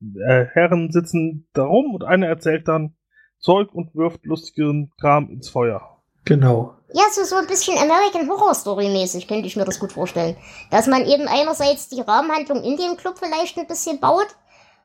[0.00, 2.96] äh, Herren sitzen da rum und einer erzählt dann
[3.38, 6.02] Zeug und wirft lustigen Kram ins Feuer.
[6.24, 6.74] Genau.
[6.92, 10.36] Ja, so, so ein bisschen American Horror Story mäßig könnte ich mir das gut vorstellen.
[10.70, 14.26] Dass man eben einerseits die Rahmenhandlung in dem Club vielleicht ein bisschen baut,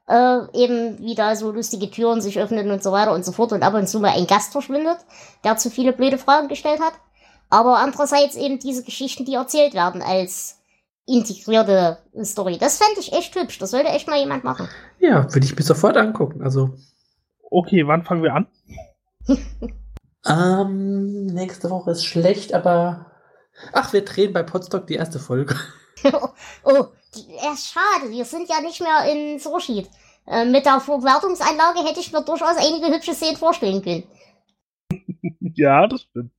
[0.07, 3.51] äh, eben wie da so lustige Türen sich öffnen und so weiter und so fort
[3.51, 4.97] und ab und zu mal ein Gast verschwindet,
[5.43, 6.93] der zu viele blöde Fragen gestellt hat
[7.49, 10.60] aber andererseits eben diese Geschichten, die erzählt werden als
[11.05, 12.58] integrierte Story.
[12.58, 13.60] Das fände ich echt hübsch.
[13.60, 14.67] Das sollte echt mal jemand machen.
[14.99, 16.41] Ja, würde ich mir sofort angucken.
[16.41, 16.75] Also.
[17.51, 18.47] Okay, wann fangen wir an?
[20.27, 23.12] ähm, nächste Woche ist schlecht, aber.
[23.71, 25.55] Ach, wir drehen bei Podstock die erste Folge.
[26.12, 26.27] oh,
[26.63, 28.12] oh ja, schade.
[28.12, 29.89] Wir sind ja nicht mehr in Sorschied.
[30.27, 34.03] Äh, mit der Verwertungsanlage hätte ich mir durchaus einige hübsche Szenen vorstellen können.
[35.39, 36.31] ja, das stimmt.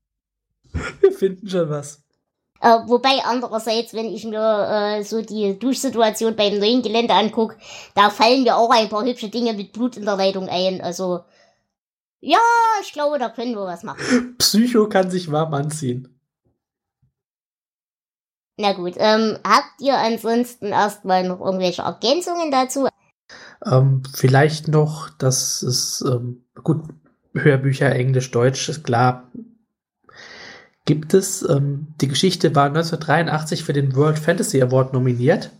[1.00, 2.02] Wir finden schon was.
[2.60, 7.56] Äh, wobei andererseits, wenn ich mir äh, so die Duschsituation beim neuen Gelände angucke,
[7.94, 10.80] da fallen mir auch ein paar hübsche Dinge mit Blut in der Leitung ein.
[10.80, 11.20] Also
[12.20, 12.38] ja,
[12.82, 14.36] ich glaube, da können wir was machen.
[14.38, 16.08] Psycho kann sich warm anziehen.
[18.58, 22.88] Na gut, ähm, habt ihr ansonsten erstmal noch irgendwelche Ergänzungen dazu?
[23.64, 26.82] Ähm, vielleicht noch, dass es, ähm, gut,
[27.34, 29.30] Hörbücher Englisch, Deutsch ist klar.
[30.86, 35.50] Gibt es, ähm, die Geschichte war 1983 für den World Fantasy Award nominiert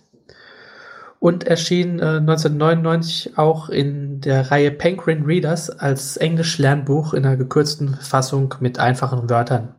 [1.19, 7.97] und erschien äh, 1999 auch in der Reihe Penguin Readers als Englisch-Lernbuch in einer gekürzten
[7.97, 9.75] Fassung mit einfachen Wörtern.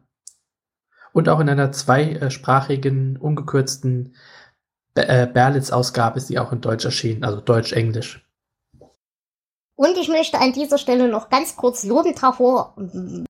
[1.13, 4.15] Und auch in einer zweisprachigen, ungekürzten
[4.95, 8.27] äh, Berlitz-Ausgabe ist sie auch in Deutsch erschienen, also Deutsch-Englisch.
[9.75, 12.75] Und ich möchte an dieser Stelle noch ganz kurz lobend hervor,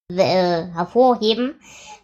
[0.09, 1.55] äh, hervorheben.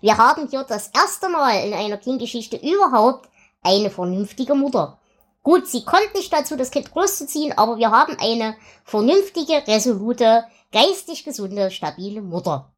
[0.04, 3.30] Wir haben hier das erste Mal in einer Kindgeschichte überhaupt
[3.62, 5.00] eine vernünftige Mutter.
[5.44, 11.24] Gut, sie kommt nicht dazu, das Kind großzuziehen, aber wir haben eine vernünftige, resolute, geistig
[11.24, 12.74] gesunde, stabile Mutter.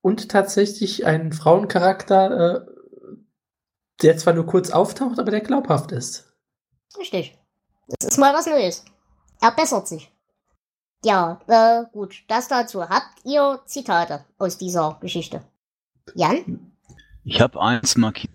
[0.00, 2.66] Und tatsächlich einen Frauencharakter, äh,
[4.00, 6.32] der zwar nur kurz auftaucht, aber der glaubhaft ist.
[6.96, 7.38] Richtig.
[7.86, 8.82] Das ist mal was Neues.
[9.42, 10.10] Er bessert sich.
[11.04, 12.80] Ja, äh, gut, das dazu.
[12.88, 15.44] Habt ihr Zitate aus dieser Geschichte?
[16.14, 16.72] Jan?
[17.24, 18.28] Ich habe eins markiert,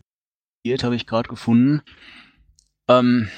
[0.84, 1.82] habe ich gerade gefunden.
[2.88, 3.30] Ähm,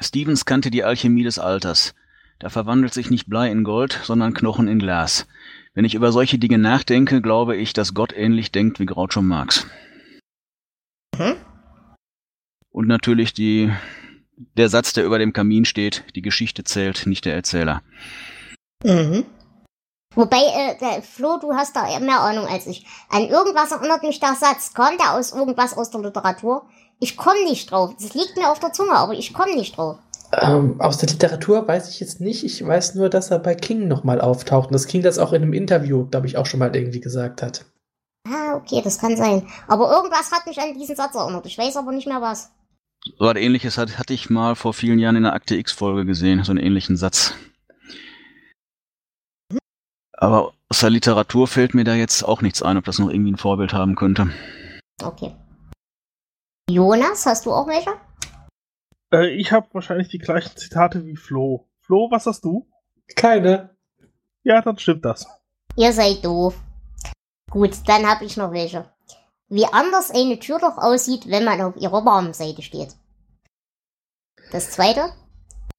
[0.00, 1.94] Stevens kannte die Alchemie des Alters.
[2.38, 5.26] Da verwandelt sich nicht Blei in Gold, sondern Knochen in Glas.
[5.74, 9.66] Wenn ich über solche Dinge nachdenke, glaube ich, dass Gott ähnlich denkt wie Groucho Marx.
[11.18, 11.36] Mhm.
[12.70, 13.72] Und natürlich die,
[14.56, 17.82] der Satz, der über dem Kamin steht, die Geschichte zählt, nicht der Erzähler.
[18.84, 19.24] Mhm.
[20.16, 22.86] Wobei, äh, der Flo, du hast da mehr Ahnung als ich.
[23.10, 24.72] An irgendwas erinnert mich der Satz.
[24.74, 26.64] Kommt der aus irgendwas aus der Literatur?
[26.98, 27.92] Ich komme nicht drauf.
[28.00, 29.98] Das liegt mir auf der Zunge, aber ich komme nicht drauf.
[30.32, 32.44] Ähm, aus der Literatur weiß ich jetzt nicht.
[32.44, 34.68] Ich weiß nur, dass er bei King nochmal auftaucht.
[34.68, 37.42] Und dass King das auch in einem Interview, glaube ich, auch schon mal irgendwie gesagt
[37.42, 37.66] hat.
[38.26, 39.46] Ah, okay, das kann sein.
[39.68, 41.44] Aber irgendwas hat mich an diesen Satz erinnert.
[41.44, 42.50] Ich weiß aber nicht mehr was.
[43.18, 46.50] So was ähnliches hatte ich mal vor vielen Jahren in der Akte X-Folge gesehen, so
[46.50, 47.34] einen ähnlichen Satz.
[50.16, 53.32] Aber aus der Literatur fällt mir da jetzt auch nichts ein, ob das noch irgendwie
[53.32, 54.30] ein Vorbild haben könnte.
[55.02, 55.34] Okay.
[56.68, 57.90] Jonas, hast du auch welche?
[59.12, 61.68] Äh, ich habe wahrscheinlich die gleichen Zitate wie Flo.
[61.80, 62.66] Flo, was hast du?
[63.14, 63.76] Keine.
[64.42, 65.26] Ja, dann stimmt das.
[65.76, 66.54] Ihr seid doof.
[67.50, 68.90] Gut, dann habe ich noch welche.
[69.48, 72.96] Wie anders eine Tür doch aussieht, wenn man auf ihrer warmen Seite steht.
[74.50, 75.12] Das zweite.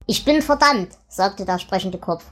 [0.05, 2.31] Ich bin verdammt, sagte der sprechende Kopf.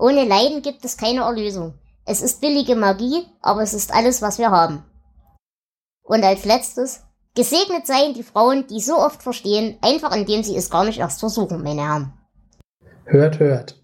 [0.00, 1.74] Ohne Leiden gibt es keine Erlösung.
[2.06, 4.82] Es ist billige Magie, aber es ist alles, was wir haben.
[6.02, 7.02] Und als letztes,
[7.34, 11.20] gesegnet seien die Frauen, die so oft verstehen, einfach indem sie es gar nicht erst
[11.20, 12.12] versuchen, meine Herren.
[13.04, 13.76] Hört, hört.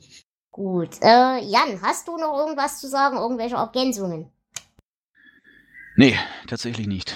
[0.51, 4.33] Gut, äh, Jan, hast du noch irgendwas zu sagen, irgendwelche Ergänzungen?
[5.97, 7.15] Nee, tatsächlich nicht.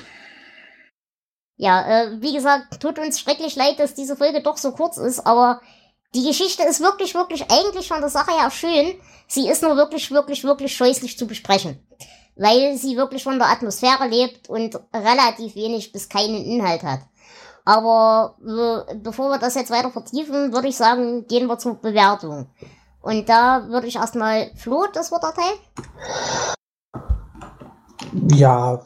[1.56, 5.20] Ja, äh, wie gesagt, tut uns schrecklich leid, dass diese Folge doch so kurz ist,
[5.20, 5.62] aber
[6.14, 8.94] die Geschichte ist wirklich, wirklich eigentlich von der Sache her schön.
[9.28, 11.78] Sie ist nur wirklich, wirklich, wirklich scheußlich zu besprechen.
[12.36, 17.00] Weil sie wirklich von der Atmosphäre lebt und relativ wenig bis keinen Inhalt hat.
[17.64, 18.36] Aber
[19.02, 22.48] bevor wir das jetzt weiter vertiefen, würde ich sagen, gehen wir zur Bewertung.
[23.02, 25.58] Und da würde ich erstmal Flo das Wort erteilen.
[28.34, 28.84] Ja,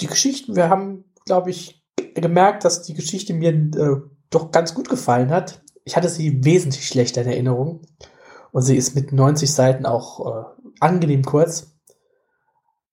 [0.00, 1.82] die Geschichten, wir haben, glaube ich,
[2.14, 6.86] gemerkt, dass die Geschichte mir äh, doch ganz gut gefallen hat ich hatte sie wesentlich
[6.86, 7.82] schlechter in Erinnerung.
[8.52, 10.44] Und sie ist mit 90 Seiten auch äh,
[10.78, 11.74] angenehm kurz.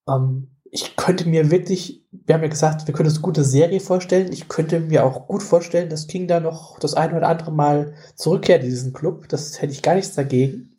[0.09, 3.81] Ähm, ich könnte mir wirklich, wir haben ja gesagt, wir können uns eine gute Serie
[3.81, 4.33] vorstellen.
[4.33, 7.93] Ich könnte mir auch gut vorstellen, dass King da noch das eine oder andere Mal
[8.15, 9.29] zurückkehrt in diesen Club.
[9.29, 10.75] Das hätte ich gar nichts dagegen.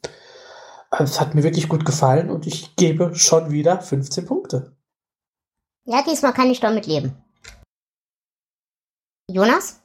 [0.91, 4.77] Es hat mir wirklich gut gefallen und ich gebe schon wieder 15 Punkte.
[5.85, 7.15] Ja, diesmal kann ich damit leben.
[9.31, 9.81] Jonas?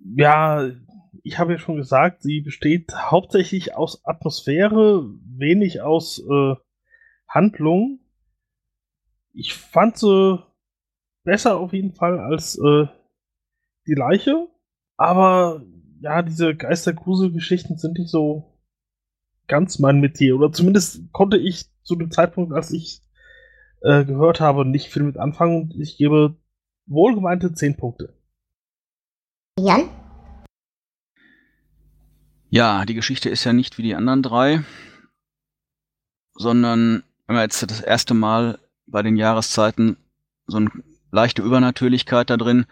[0.00, 0.68] Ja,
[1.28, 6.54] ich habe ja schon gesagt, sie besteht hauptsächlich aus Atmosphäre, wenig aus äh,
[7.28, 8.00] Handlung.
[9.34, 10.42] Ich fand sie
[11.24, 12.86] besser auf jeden Fall als äh,
[13.86, 14.48] die Leiche,
[14.96, 15.62] aber
[16.00, 18.58] ja, diese Geistergruselgeschichten sind nicht so
[19.48, 20.34] ganz mein Metier.
[20.34, 23.02] Oder zumindest konnte ich zu dem Zeitpunkt, als ich
[23.82, 25.74] äh, gehört habe, nicht viel mit anfangen.
[25.78, 26.36] Ich gebe
[26.86, 28.14] wohlgemeinte 10 Punkte.
[29.58, 29.90] Jan?
[32.50, 34.64] Ja, die Geschichte ist ja nicht wie die anderen drei,
[36.34, 39.98] sondern wenn wir jetzt das erste Mal bei den Jahreszeiten
[40.46, 42.64] so einen leichte Übernatürlichkeit da drin.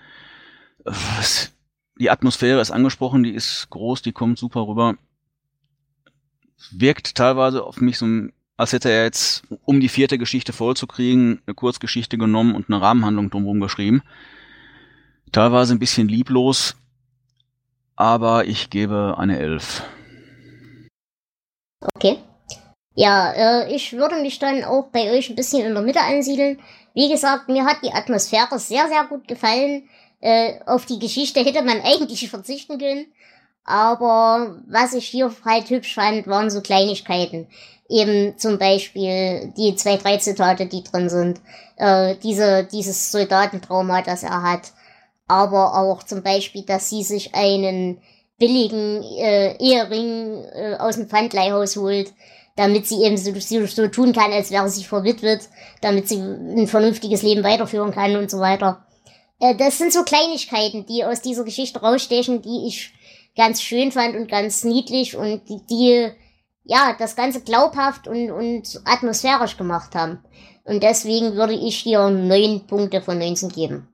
[1.99, 4.97] Die Atmosphäre ist angesprochen, die ist groß, die kommt super rüber.
[6.71, 8.07] Wirkt teilweise auf mich so,
[8.57, 13.29] als hätte er jetzt, um die vierte Geschichte vollzukriegen, eine Kurzgeschichte genommen und eine Rahmenhandlung
[13.29, 14.03] drumherum geschrieben.
[15.33, 16.77] Teilweise ein bisschen lieblos,
[17.97, 19.83] aber ich gebe eine Elf.
[21.95, 22.19] Okay.
[22.95, 26.59] Ja, äh, ich würde mich dann auch bei euch ein bisschen in der Mitte ansiedeln.
[26.95, 29.89] Wie gesagt, mir hat die Atmosphäre sehr, sehr gut gefallen.
[30.21, 33.07] Äh, auf die Geschichte hätte man eigentlich verzichten können.
[33.65, 37.49] Aber was ich hier halt hübsch fand, waren so Kleinigkeiten.
[37.89, 41.41] Eben zum Beispiel die zwei, drei Zitate, die drin sind.
[41.77, 44.73] Äh, diese, dieses Soldatentrauma, das er hat.
[45.29, 48.01] Aber auch zum Beispiel, dass sie sich einen
[48.39, 52.13] billigen äh, Ehering äh, aus dem Pfandleihhaus holt,
[52.55, 53.33] damit sie eben so,
[53.67, 55.49] so, tun kann, als wäre sie verwitwet,
[55.81, 58.87] damit sie ein vernünftiges Leben weiterführen kann und so weiter.
[59.41, 62.93] Äh, das sind so Kleinigkeiten, die aus dieser Geschichte rausstechen, die ich
[63.37, 66.11] ganz schön fand und ganz niedlich und die, die
[66.65, 70.25] ja, das Ganze glaubhaft und, und atmosphärisch gemacht haben.
[70.65, 73.89] Und deswegen würde ich hier neun Punkte von 19 geben.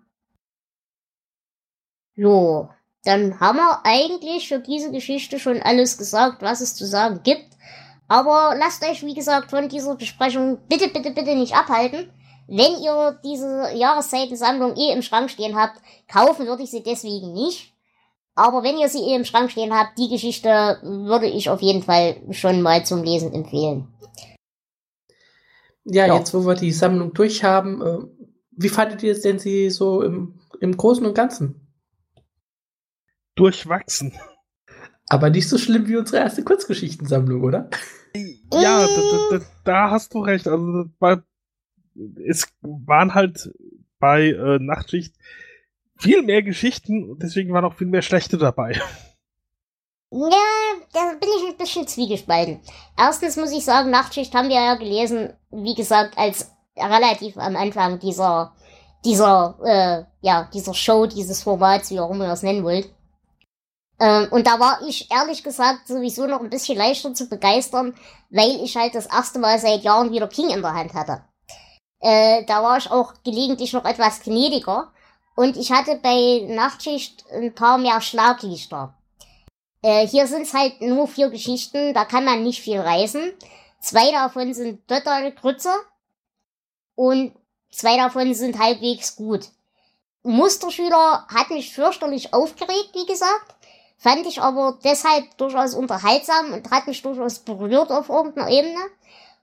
[2.14, 2.68] Jo,
[3.04, 7.46] dann haben wir eigentlich für diese Geschichte schon alles gesagt, was es zu sagen gibt.
[8.08, 12.10] Aber lasst euch, wie gesagt, von dieser Besprechung bitte, bitte, bitte nicht abhalten.
[12.46, 17.72] Wenn ihr diese Jahreszeitensammlung eh im Schrank stehen habt, kaufen würde ich sie deswegen nicht.
[18.34, 21.82] Aber wenn ihr sie eh im Schrank stehen habt, die Geschichte würde ich auf jeden
[21.82, 23.88] Fall schon mal zum Lesen empfehlen.
[25.84, 26.16] Ja, ja.
[26.16, 27.98] jetzt wo wir die Sammlung durchhaben, äh,
[28.52, 31.61] wie fandet ihr denn sie so im, im Großen und Ganzen?
[33.34, 34.12] Durchwachsen.
[35.08, 37.68] Aber nicht so schlimm wie unsere erste Kurzgeschichtensammlung, oder?
[38.52, 40.46] Ja, da, da, da hast du recht.
[40.46, 41.22] Also war,
[42.26, 43.50] es waren halt
[43.98, 45.14] bei äh, Nachtschicht
[46.02, 48.80] viel mehr Geschichten deswegen waren auch viel mehr schlechte dabei.
[50.10, 52.60] Ja, da bin ich ein bisschen zwiegespalten.
[52.98, 57.98] Erstens muss ich sagen, Nachtschicht haben wir ja gelesen, wie gesagt, als relativ am Anfang
[57.98, 58.52] dieser,
[59.04, 62.90] dieser, äh, ja, dieser Show, dieses Formats, wie auch immer ihr es nennen wollt.
[64.00, 67.94] Ähm, und da war ich ehrlich gesagt sowieso noch ein bisschen leichter zu begeistern,
[68.30, 71.24] weil ich halt das erste Mal seit Jahren wieder King in der Hand hatte.
[72.00, 74.92] Äh, da war ich auch gelegentlich noch etwas gnädiger.
[75.34, 78.94] Und ich hatte bei Nachtschicht ein paar mehr Schlaglichter.
[79.82, 83.32] Äh, hier sind es halt nur vier Geschichten, da kann man nicht viel reisen.
[83.80, 85.72] Zwei davon sind total Grütze
[86.94, 87.34] und
[87.70, 89.48] zwei davon sind halbwegs gut.
[90.22, 93.56] Musterschüler hat mich fürchterlich aufgeregt, wie gesagt.
[94.02, 98.80] Fand ich aber deshalb durchaus unterhaltsam und hat mich durchaus berührt auf irgendeiner Ebene.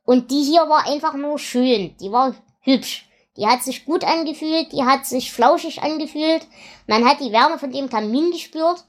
[0.03, 1.95] Und die hier war einfach nur schön.
[2.01, 3.07] Die war hübsch.
[3.38, 6.45] Die hat sich gut angefühlt, die hat sich flauschig angefühlt.
[6.88, 8.84] Man hat die Wärme von dem Kamin gespürt.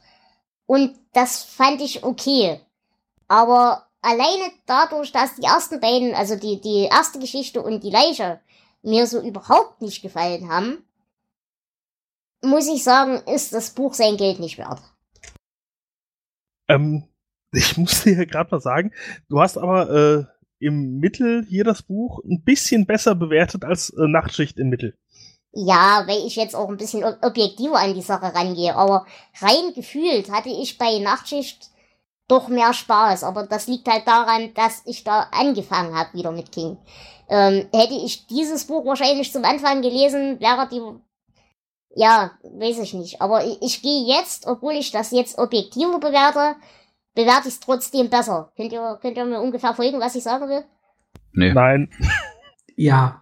[0.66, 2.60] Und das fand ich okay.
[3.28, 8.40] Aber alleine dadurch, dass die ersten beiden, also die, die erste Geschichte und die Leiche,
[8.82, 10.84] mir so überhaupt nicht gefallen haben,
[12.42, 14.80] muss ich sagen, ist das Buch sein Geld nicht wert.
[16.74, 17.04] Ähm,
[17.52, 18.92] ich muss dir gerade mal sagen,
[19.28, 20.24] du hast aber äh,
[20.64, 24.94] im Mittel hier das Buch ein bisschen besser bewertet als äh, Nachtschicht im Mittel.
[25.52, 28.76] Ja, weil ich jetzt auch ein bisschen objektiver an die Sache rangehe.
[28.76, 29.06] Aber
[29.40, 31.70] rein gefühlt hatte ich bei Nachtschicht
[32.28, 33.24] doch mehr Spaß.
[33.24, 36.78] Aber das liegt halt daran, dass ich da angefangen habe wieder mit King.
[37.28, 40.80] Ähm, hätte ich dieses Buch wahrscheinlich zum Anfang gelesen, wäre die
[41.94, 43.20] ja, weiß ich nicht.
[43.20, 46.56] Aber ich, ich gehe jetzt, obwohl ich das jetzt objektiver bewerte,
[47.14, 48.52] bewerte ich es trotzdem besser.
[48.56, 50.64] Könnt ihr, könnt ihr mir ungefähr folgen, was ich sagen will?
[51.32, 51.52] Nee.
[51.52, 51.90] Nein.
[52.76, 53.20] Ja.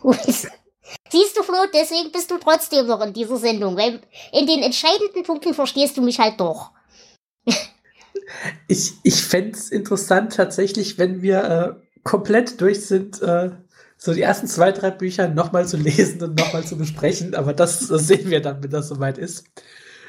[0.00, 0.16] Gut.
[0.24, 4.00] Siehst du, Flo, deswegen bist du trotzdem noch in dieser Sendung, weil
[4.32, 6.70] in den entscheidenden Punkten verstehst du mich halt doch.
[8.66, 13.50] ich ich fände es interessant tatsächlich, wenn wir äh, komplett durch sind, äh,
[13.98, 17.88] so die ersten zwei, drei Bücher nochmal zu lesen und nochmal zu besprechen, aber das,
[17.88, 19.44] das, sehen wir dann, wenn das soweit ist.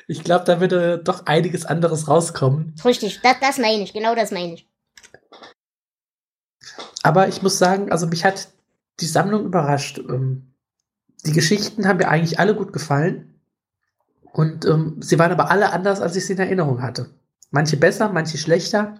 [0.08, 2.76] Ich glaube, da würde doch einiges anderes rauskommen.
[2.86, 4.68] Richtig, das, das meine ich, genau das meine ich.
[7.04, 8.50] Aber ich muss sagen, also mich hat
[9.00, 10.00] die Sammlung überrascht.
[10.00, 10.54] Ähm,
[11.26, 13.40] die Geschichten haben mir eigentlich alle gut gefallen.
[14.32, 17.10] Und ähm, sie waren aber alle anders, als ich sie in Erinnerung hatte.
[17.52, 18.96] Manche besser, manche schlechter.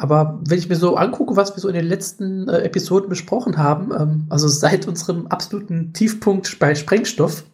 [0.00, 3.58] Aber wenn ich mir so angucke, was wir so in den letzten äh, Episoden besprochen
[3.58, 7.44] haben, ähm, also seit unserem absoluten Tiefpunkt bei Sprengstoff,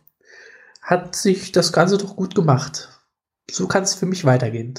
[0.81, 2.89] hat sich das Ganze doch gut gemacht.
[3.51, 4.79] So kann es für mich weitergehen.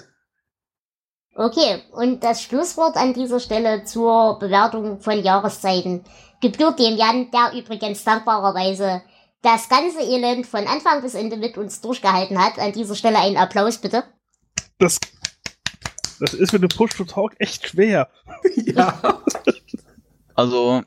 [1.36, 6.05] Okay, und das Schlusswort an dieser Stelle zur Bewertung von Jahreszeiten
[6.41, 9.01] gebührt dem Jan, der übrigens dankbarerweise
[9.41, 12.59] das ganze Elend von Anfang bis Ende mit uns durchgehalten hat.
[12.59, 14.05] An dieser Stelle einen Applaus bitte.
[14.80, 14.99] Das,
[16.20, 18.09] das ist mit dem Push-to-Talk echt schwer.
[18.55, 19.22] ja.
[20.36, 20.84] Also,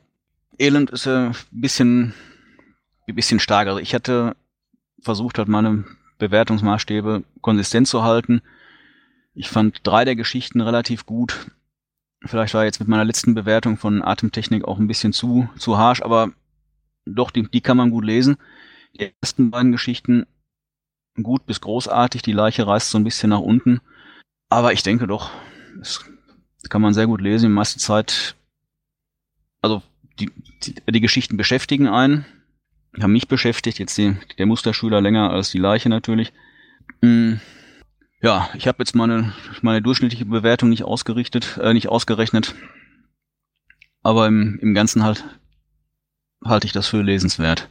[0.57, 2.13] Elend ist ein bisschen,
[3.07, 3.71] ein bisschen stärker.
[3.71, 4.35] Also ich hatte
[5.01, 5.85] versucht, halt meine
[6.19, 8.41] Bewertungsmaßstäbe konsistent zu halten.
[9.33, 11.51] Ich fand drei der Geschichten relativ gut.
[12.23, 16.03] Vielleicht war jetzt mit meiner letzten Bewertung von Atemtechnik auch ein bisschen zu, zu harsh,
[16.03, 16.31] aber
[17.05, 18.37] doch, die, die kann man gut lesen.
[18.93, 20.27] Die ersten beiden Geschichten
[21.21, 22.21] gut bis großartig.
[22.21, 23.81] Die Leiche reißt so ein bisschen nach unten.
[24.51, 25.31] Aber ich denke doch,
[25.77, 26.03] das
[26.69, 27.45] kann man sehr gut lesen.
[27.45, 28.35] Die meiste Zeit,
[29.61, 29.81] also
[30.19, 30.29] die,
[30.63, 32.25] die, die Geschichten beschäftigen einen.
[33.01, 36.33] Haben mich beschäftigt, jetzt die, der Musterschüler länger als die Leiche natürlich.
[37.01, 37.39] Hm.
[38.21, 42.53] Ja, ich habe jetzt meine, meine durchschnittliche Bewertung nicht ausgerichtet, äh, nicht ausgerechnet.
[44.03, 45.23] Aber im, im Ganzen halt
[46.43, 47.69] halte ich das für lesenswert.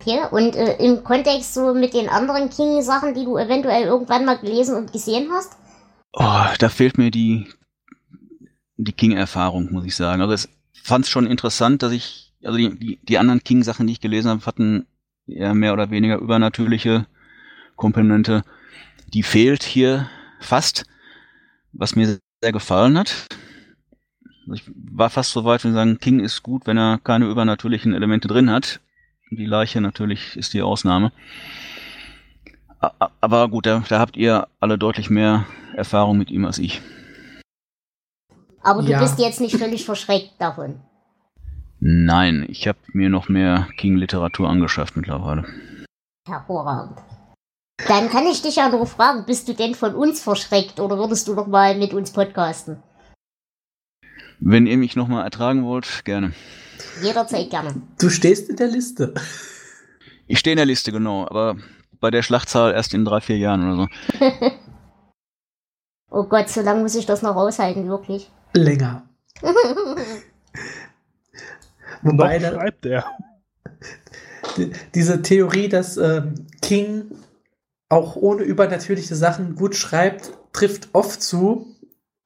[0.00, 4.38] Okay, und äh, im Kontext so mit den anderen King-Sachen, die du eventuell irgendwann mal
[4.38, 5.56] gelesen und gesehen hast?
[6.12, 7.48] Oh, da fehlt mir die,
[8.76, 10.20] die King-Erfahrung, muss ich sagen.
[10.20, 13.94] Also ich fand es schon interessant, dass ich, also die, die, die anderen King-Sachen, die
[13.94, 14.86] ich gelesen habe, hatten
[15.26, 17.06] ja mehr oder weniger übernatürliche
[17.76, 18.44] Komponente.
[19.12, 20.08] Die fehlt hier
[20.40, 20.84] fast,
[21.72, 23.28] was mir sehr gefallen hat.
[24.46, 27.94] Also ich war fast so weit, wenn sagen, King ist gut, wenn er keine übernatürlichen
[27.94, 28.80] Elemente drin hat.
[29.36, 31.12] Die Leiche natürlich ist die Ausnahme.
[33.20, 36.82] Aber gut, da, da habt ihr alle deutlich mehr Erfahrung mit ihm als ich.
[38.62, 39.00] Aber du ja.
[39.00, 40.80] bist jetzt nicht völlig verschreckt davon.
[41.80, 45.44] Nein, ich habe mir noch mehr King-Literatur angeschafft mittlerweile.
[46.26, 46.98] Hervorragend.
[47.88, 51.28] Dann kann ich dich ja noch fragen, bist du denn von uns verschreckt oder würdest
[51.28, 52.82] du noch mal mit uns podcasten?
[54.40, 56.32] Wenn ihr mich nochmal ertragen wollt, gerne.
[57.02, 57.74] Jederzeit gerne.
[57.98, 59.14] Du stehst in der Liste.
[60.26, 61.56] Ich stehe in der Liste, genau, aber
[62.00, 63.88] bei der Schlachtzahl erst in drei, vier Jahren oder so.
[66.10, 68.30] oh Gott, so lange muss ich das noch aushalten, wirklich.
[68.54, 69.08] Länger.
[72.02, 73.04] Wobei noch schreibt er.
[74.94, 77.10] Diese Theorie, dass ähm, King
[77.88, 81.73] auch ohne übernatürliche Sachen gut schreibt, trifft oft zu.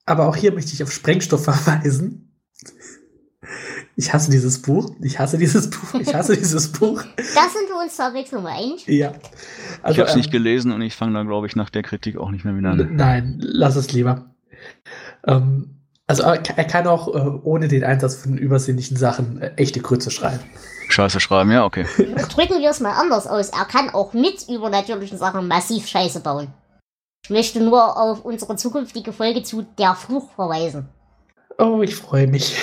[0.08, 2.24] Aber auch hier möchte ich auf Sprengstoff verweisen.
[3.96, 4.90] Ich hasse dieses Buch.
[5.02, 6.00] Ich hasse dieses Buch.
[6.00, 7.02] Ich hasse dieses Buch.
[7.02, 8.86] Da sind wir uns zur Abwechslung einig.
[8.86, 9.12] Ja.
[9.82, 11.82] Also, ich habe es ähm, nicht gelesen und ich fange da, glaube ich, nach der
[11.82, 12.90] Kritik auch nicht mehr wieder an.
[12.94, 14.34] Nein, lass es lieber.
[15.26, 20.10] Ähm, also er kann auch äh, ohne den Einsatz von übersinnlichen Sachen äh, echte Grütze
[20.10, 20.40] schreiben.
[20.88, 21.84] Scheiße schreiben, ja, okay.
[22.30, 23.50] Drücken wir es mal anders aus.
[23.50, 26.48] Er kann auch mit übernatürlichen Sachen massiv Scheiße bauen.
[27.28, 30.88] Ich möchte nur auf unsere zukünftige Folge zu Der Fluch verweisen.
[31.58, 32.56] Oh, ich freue mich.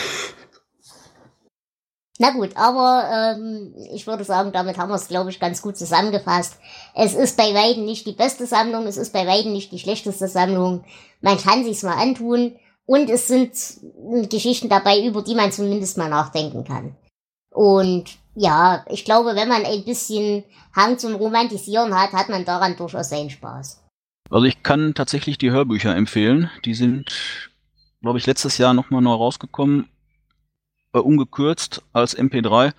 [2.18, 5.78] Na gut, aber ähm, ich würde sagen, damit haben wir es, glaube ich, ganz gut
[5.78, 6.55] zusammengefasst.
[6.95, 10.28] Es ist bei Weiden nicht die beste Sammlung, es ist bei Weiden nicht die schlechteste
[10.28, 10.84] Sammlung.
[11.22, 12.55] Man kann sich's mal antun
[12.88, 13.51] und es sind
[14.32, 16.95] Geschichten dabei, über die man zumindest mal nachdenken kann.
[17.51, 20.43] Und ja, ich glaube, wenn man ein bisschen
[20.76, 23.84] Hang zum Romantisieren hat, hat man daran durchaus seinen Spaß.
[24.30, 26.49] Also ich kann tatsächlich die Hörbücher empfehlen.
[26.65, 27.51] Die sind,
[28.01, 29.88] glaube ich, letztes Jahr nochmal neu rausgekommen,
[30.93, 32.73] äh, ungekürzt als MP3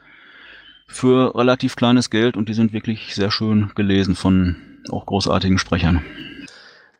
[0.89, 4.57] für relativ kleines Geld und die sind wirklich sehr schön gelesen von
[4.91, 6.05] auch großartigen Sprechern.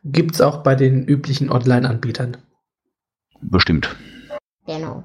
[0.03, 2.37] Gibt's auch bei den üblichen Online-Anbietern?
[3.41, 3.95] Bestimmt.
[4.65, 5.03] Genau.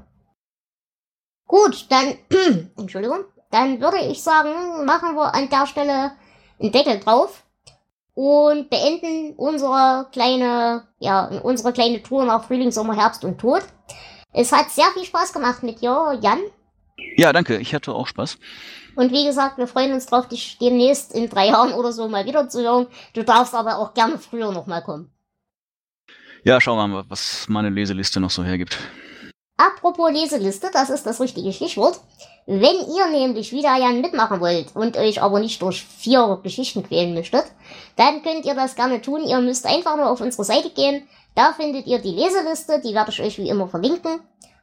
[1.47, 2.15] Gut, dann,
[2.77, 6.13] Entschuldigung, dann würde ich sagen, machen wir an der Stelle
[6.59, 7.42] einen Deckel drauf
[8.15, 13.63] und beenden unsere kleine, ja, unsere kleine Tour nach Frühling, Sommer, Herbst und Tod.
[14.33, 16.41] Es hat sehr viel Spaß gemacht mit dir, Jan.
[17.17, 17.59] Ja, danke.
[17.59, 18.39] Ich hatte auch Spaß.
[18.95, 22.27] Und wie gesagt, wir freuen uns drauf, dich demnächst in drei Jahren oder so mal
[22.27, 22.87] wieder zu hören.
[23.15, 25.11] Du darfst aber auch gerne früher nochmal kommen.
[26.45, 28.79] Ja, schauen wir mal, was meine Leseliste noch so hergibt.
[29.63, 32.01] Apropos Leseliste, das ist das richtige Stichwort.
[32.47, 37.15] Wenn ihr nämlich wieder Jan mitmachen wollt und euch aber nicht durch vier Geschichten quälen
[37.15, 37.45] möchtet,
[37.95, 39.23] dann könnt ihr das gerne tun.
[39.23, 41.07] Ihr müsst einfach nur auf unsere Seite gehen.
[41.37, 44.21] Da findet ihr die Leseliste, die werde ich euch wie immer verlinken.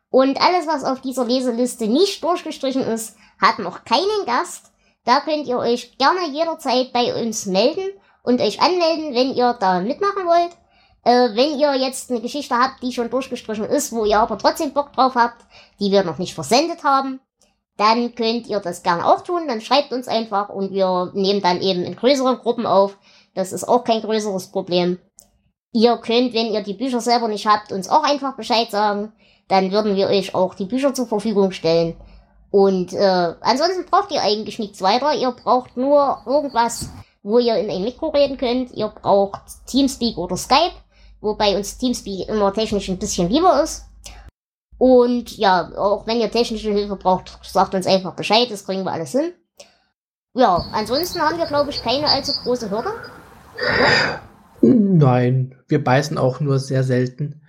[0.09, 4.65] Und alles, was auf dieser Leseliste nicht durchgestrichen ist, hat noch keinen Gast.
[5.05, 7.89] Da könnt ihr euch gerne jederzeit bei uns melden
[8.23, 10.57] und euch anmelden, wenn ihr da mitmachen wollt.
[11.03, 14.73] Äh, wenn ihr jetzt eine Geschichte habt, die schon durchgestrichen ist, wo ihr aber trotzdem
[14.73, 15.45] Bock drauf habt,
[15.79, 17.19] die wir noch nicht versendet haben,
[17.77, 19.47] dann könnt ihr das gerne auch tun.
[19.47, 22.97] Dann schreibt uns einfach und wir nehmen dann eben in größeren Gruppen auf.
[23.35, 24.99] Das ist auch kein größeres Problem.
[25.71, 29.13] Ihr könnt, wenn ihr die Bücher selber nicht habt, uns auch einfach Bescheid sagen.
[29.47, 31.95] dann würden wir euch auch die Bücher zur Verfügung stellen.
[32.51, 35.15] Und äh, ansonsten braucht ihr eigentlich nichts weiter.
[35.15, 36.89] Ihr braucht nur irgendwas,
[37.23, 38.71] wo ihr in ein Mikro reden könnt.
[38.73, 40.73] Ihr braucht Teamspeak oder Skype,
[41.21, 43.85] wobei uns Teamspeak immer technisch ein bisschen lieber ist.
[44.77, 48.93] Und ja, auch wenn ihr technische Hilfe braucht, sagt uns einfach Bescheid, das kriegen wir
[48.93, 49.33] alles hin.
[50.33, 52.89] Ja, ansonsten haben wir, glaube ich, keine allzu große Hürde.
[54.61, 57.41] Nein, wir beißen auch nur sehr selten.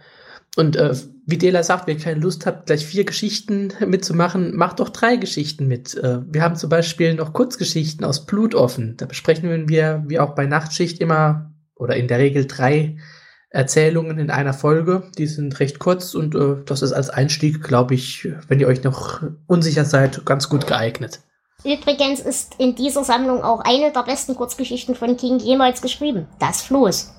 [0.57, 0.95] Und äh,
[1.27, 5.17] wie Dela sagt, wenn ihr keine Lust habt, gleich vier Geschichten mitzumachen, macht doch drei
[5.17, 5.95] Geschichten mit.
[5.95, 8.97] Äh, wir haben zum Beispiel noch Kurzgeschichten aus Blutoffen.
[8.97, 12.99] Da besprechen wir, wie auch bei Nachtschicht, immer oder in der Regel drei
[13.51, 15.11] Erzählungen in einer Folge.
[15.19, 18.85] Die sind recht kurz und äh, das ist als Einstieg, glaube ich, wenn ihr euch
[18.85, 21.21] noch unsicher seid, ganz gut geeignet.
[21.65, 26.27] Übrigens ist in dieser Sammlung auch eine der besten Kurzgeschichten von King jemals geschrieben.
[26.39, 27.13] Das Floß.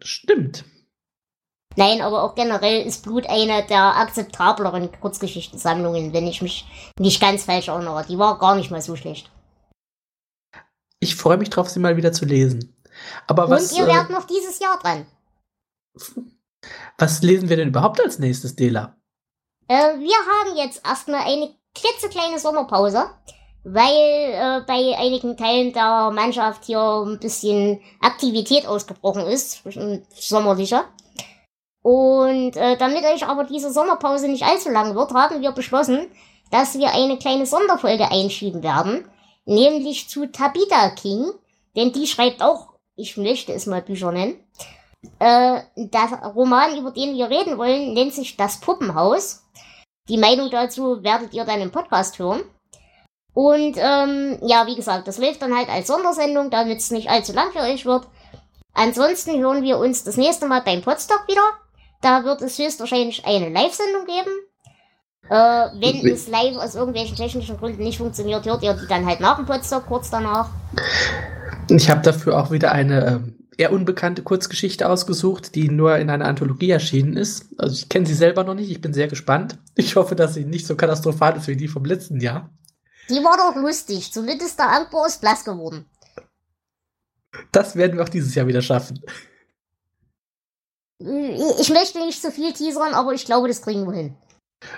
[0.00, 0.64] Stimmt.
[1.76, 6.66] Nein, aber auch generell ist Blut eine der akzeptableren Kurzgeschichtensammlungen, wenn ich mich
[6.98, 8.04] nicht ganz falsch erinnere.
[8.08, 9.30] Die war gar nicht mal so schlecht.
[11.00, 12.76] Ich freue mich drauf, sie mal wieder zu lesen.
[13.26, 15.06] Aber Und was, ihr äh, werdet noch dieses Jahr dran.
[16.96, 18.96] Was lesen wir denn überhaupt als nächstes, Dela?
[19.68, 23.04] Äh, wir haben jetzt erstmal eine klitzekleine Sommerpause,
[23.64, 29.62] weil äh, bei einigen Teilen der Mannschaft hier ein bisschen Aktivität ausgebrochen ist,
[30.14, 30.84] sommerlicher.
[31.82, 36.06] Und äh, damit euch aber diese Sommerpause nicht allzu lang wird, haben wir beschlossen,
[36.50, 39.08] dass wir eine kleine Sonderfolge einschieben werden,
[39.44, 41.30] nämlich zu Tabitha King,
[41.76, 44.40] denn die schreibt auch, ich möchte es mal Bücher nennen.
[45.18, 49.44] Äh, der Roman, über den wir reden wollen, nennt sich Das Puppenhaus.
[50.08, 52.42] Die Meinung dazu werdet ihr dann im Podcast hören.
[53.34, 57.32] Und ähm, ja, wie gesagt, das läuft dann halt als Sondersendung, damit es nicht allzu
[57.32, 58.08] lang für euch wird.
[58.74, 61.42] Ansonsten hören wir uns das nächste Mal beim Podstock wieder.
[62.00, 64.30] Da wird es höchstwahrscheinlich eine Live-Sendung geben.
[65.28, 69.20] Äh, wenn es live aus irgendwelchen technischen Gründen nicht funktioniert, hört ihr die dann halt
[69.20, 70.48] nach dem Podstock kurz danach.
[71.68, 76.24] Ich habe dafür auch wieder eine ähm, eher unbekannte Kurzgeschichte ausgesucht, die nur in einer
[76.24, 77.46] Anthologie erschienen ist.
[77.58, 79.58] Also ich kenne sie selber noch nicht, ich bin sehr gespannt.
[79.74, 82.50] Ich hoffe, dass sie nicht so katastrophal ist wie die vom letzten Jahr.
[83.10, 84.12] Die war doch lustig.
[84.12, 85.86] Zumindest der Angbau ist blass geworden.
[87.52, 89.00] Das werden wir auch dieses Jahr wieder schaffen.
[91.00, 94.16] Ich möchte nicht zu viel teasern, aber ich glaube, das kriegen wir hin.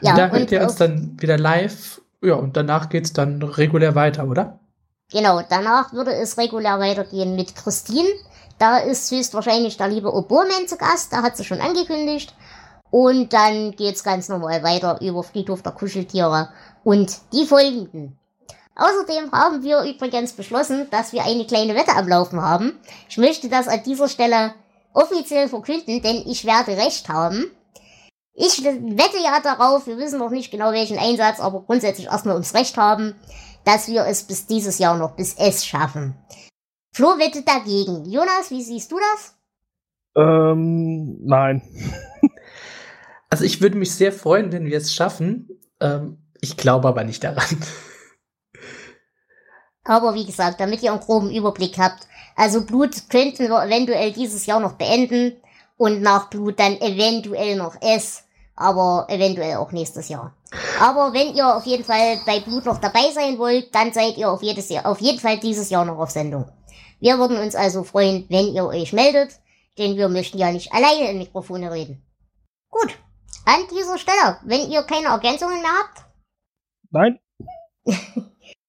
[0.01, 2.01] Ja, da hört und ihr uns dann wieder live.
[2.22, 4.61] Ja, und danach geht's dann regulär weiter, oder?
[5.11, 8.09] Genau, danach würde es regulär weitergehen mit Christine.
[8.61, 12.34] Da ist höchstwahrscheinlich der liebe Obermann zu Gast, da hat sie schon angekündigt.
[12.90, 16.50] Und dann geht's ganz normal weiter über Friedhof der Kuscheltiere
[16.84, 18.18] und die folgenden.
[18.76, 22.78] Außerdem haben wir übrigens beschlossen, dass wir eine kleine Wette am Laufen haben.
[23.08, 24.52] Ich möchte das an dieser Stelle
[24.92, 27.50] offiziell verkünden, denn ich werde recht haben.
[28.34, 32.52] Ich wette ja darauf, wir wissen noch nicht genau welchen Einsatz, aber grundsätzlich erstmal ums
[32.52, 33.14] Recht haben,
[33.64, 36.14] dass wir es bis dieses Jahr noch bis S schaffen.
[36.93, 38.05] Flo wettet dagegen.
[38.11, 39.34] Jonas, wie siehst du das?
[40.16, 41.62] Ähm, nein.
[43.32, 45.49] Also ich würde mich sehr freuen, wenn wir es schaffen.
[45.80, 47.45] Ähm, ich glaube aber nicht daran.
[49.84, 52.09] Aber wie gesagt, damit ihr einen groben Überblick habt.
[52.36, 55.36] Also Blut könnten wir eventuell dieses Jahr noch beenden
[55.76, 58.24] und nach Blut dann eventuell noch S,
[58.55, 60.34] aber eventuell auch nächstes Jahr.
[60.80, 64.30] Aber wenn ihr auf jeden Fall bei Blut noch dabei sein wollt, dann seid ihr
[64.30, 66.47] auf, jedes Jahr, auf jeden Fall dieses Jahr noch auf Sendung.
[67.01, 69.40] Wir würden uns also freuen, wenn ihr euch meldet,
[69.78, 72.03] denn wir möchten ja nicht alleine in Mikrofone reden.
[72.68, 72.98] Gut,
[73.46, 76.05] an dieser Stelle, wenn ihr keine Ergänzungen mehr habt,
[76.90, 77.18] Nein.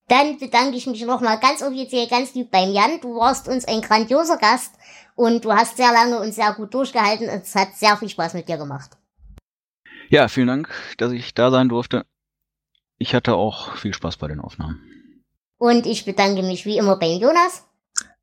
[0.08, 3.02] dann bedanke ich mich nochmal ganz offiziell, ganz lieb beim Jan.
[3.02, 4.76] Du warst uns ein grandioser Gast
[5.16, 7.28] und du hast sehr lange und sehr gut durchgehalten.
[7.28, 8.92] Es hat sehr viel Spaß mit dir gemacht.
[10.10, 12.06] Ja, vielen Dank, dass ich da sein durfte.
[12.98, 14.82] Ich hatte auch viel Spaß bei den Aufnahmen.
[15.58, 17.66] Und ich bedanke mich wie immer beim Jonas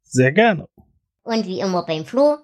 [0.09, 0.67] Sehr gerne.
[1.23, 2.39] und wie immer beim Flo.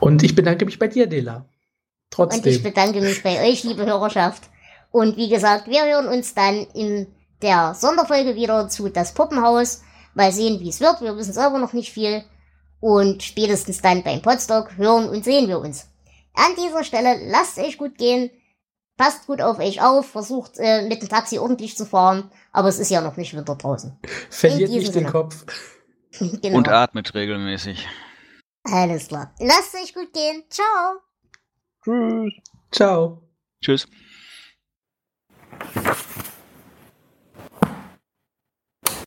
[0.00, 1.36] Und ich bedanke mich bei dir, Dela.
[1.36, 2.62] Und ich Trotzdem.
[2.62, 4.44] bedanke mich bei euch, liebe Hörerschaft.
[4.90, 7.06] Und wie gesagt, wir hören uns dann in
[7.42, 9.82] der Sonderfolge wieder zu Das Puppenhaus.
[10.14, 11.02] Mal sehen, wie es wird.
[11.02, 12.24] Wir wissen selber noch nicht viel.
[12.80, 15.88] Und spätestens dann beim Podstock hören und sehen wir uns.
[16.34, 18.30] An dieser Stelle lasst euch gut gehen.
[18.96, 20.06] Passt gut auf euch auf.
[20.06, 22.30] Versucht äh, mit dem Taxi ordentlich zu fahren.
[22.52, 23.98] Aber es ist ja noch nicht Winter draußen.
[24.30, 25.10] Verliert nicht den Sinne.
[25.10, 25.44] Kopf.
[26.18, 26.56] Genau.
[26.56, 27.86] Und atmet regelmäßig.
[28.64, 29.34] Alles klar.
[29.38, 30.44] Lasst euch gut gehen.
[30.48, 31.00] Ciao.
[31.84, 32.32] Tschüss.
[32.72, 33.22] Ciao.
[33.62, 33.86] Tschüss.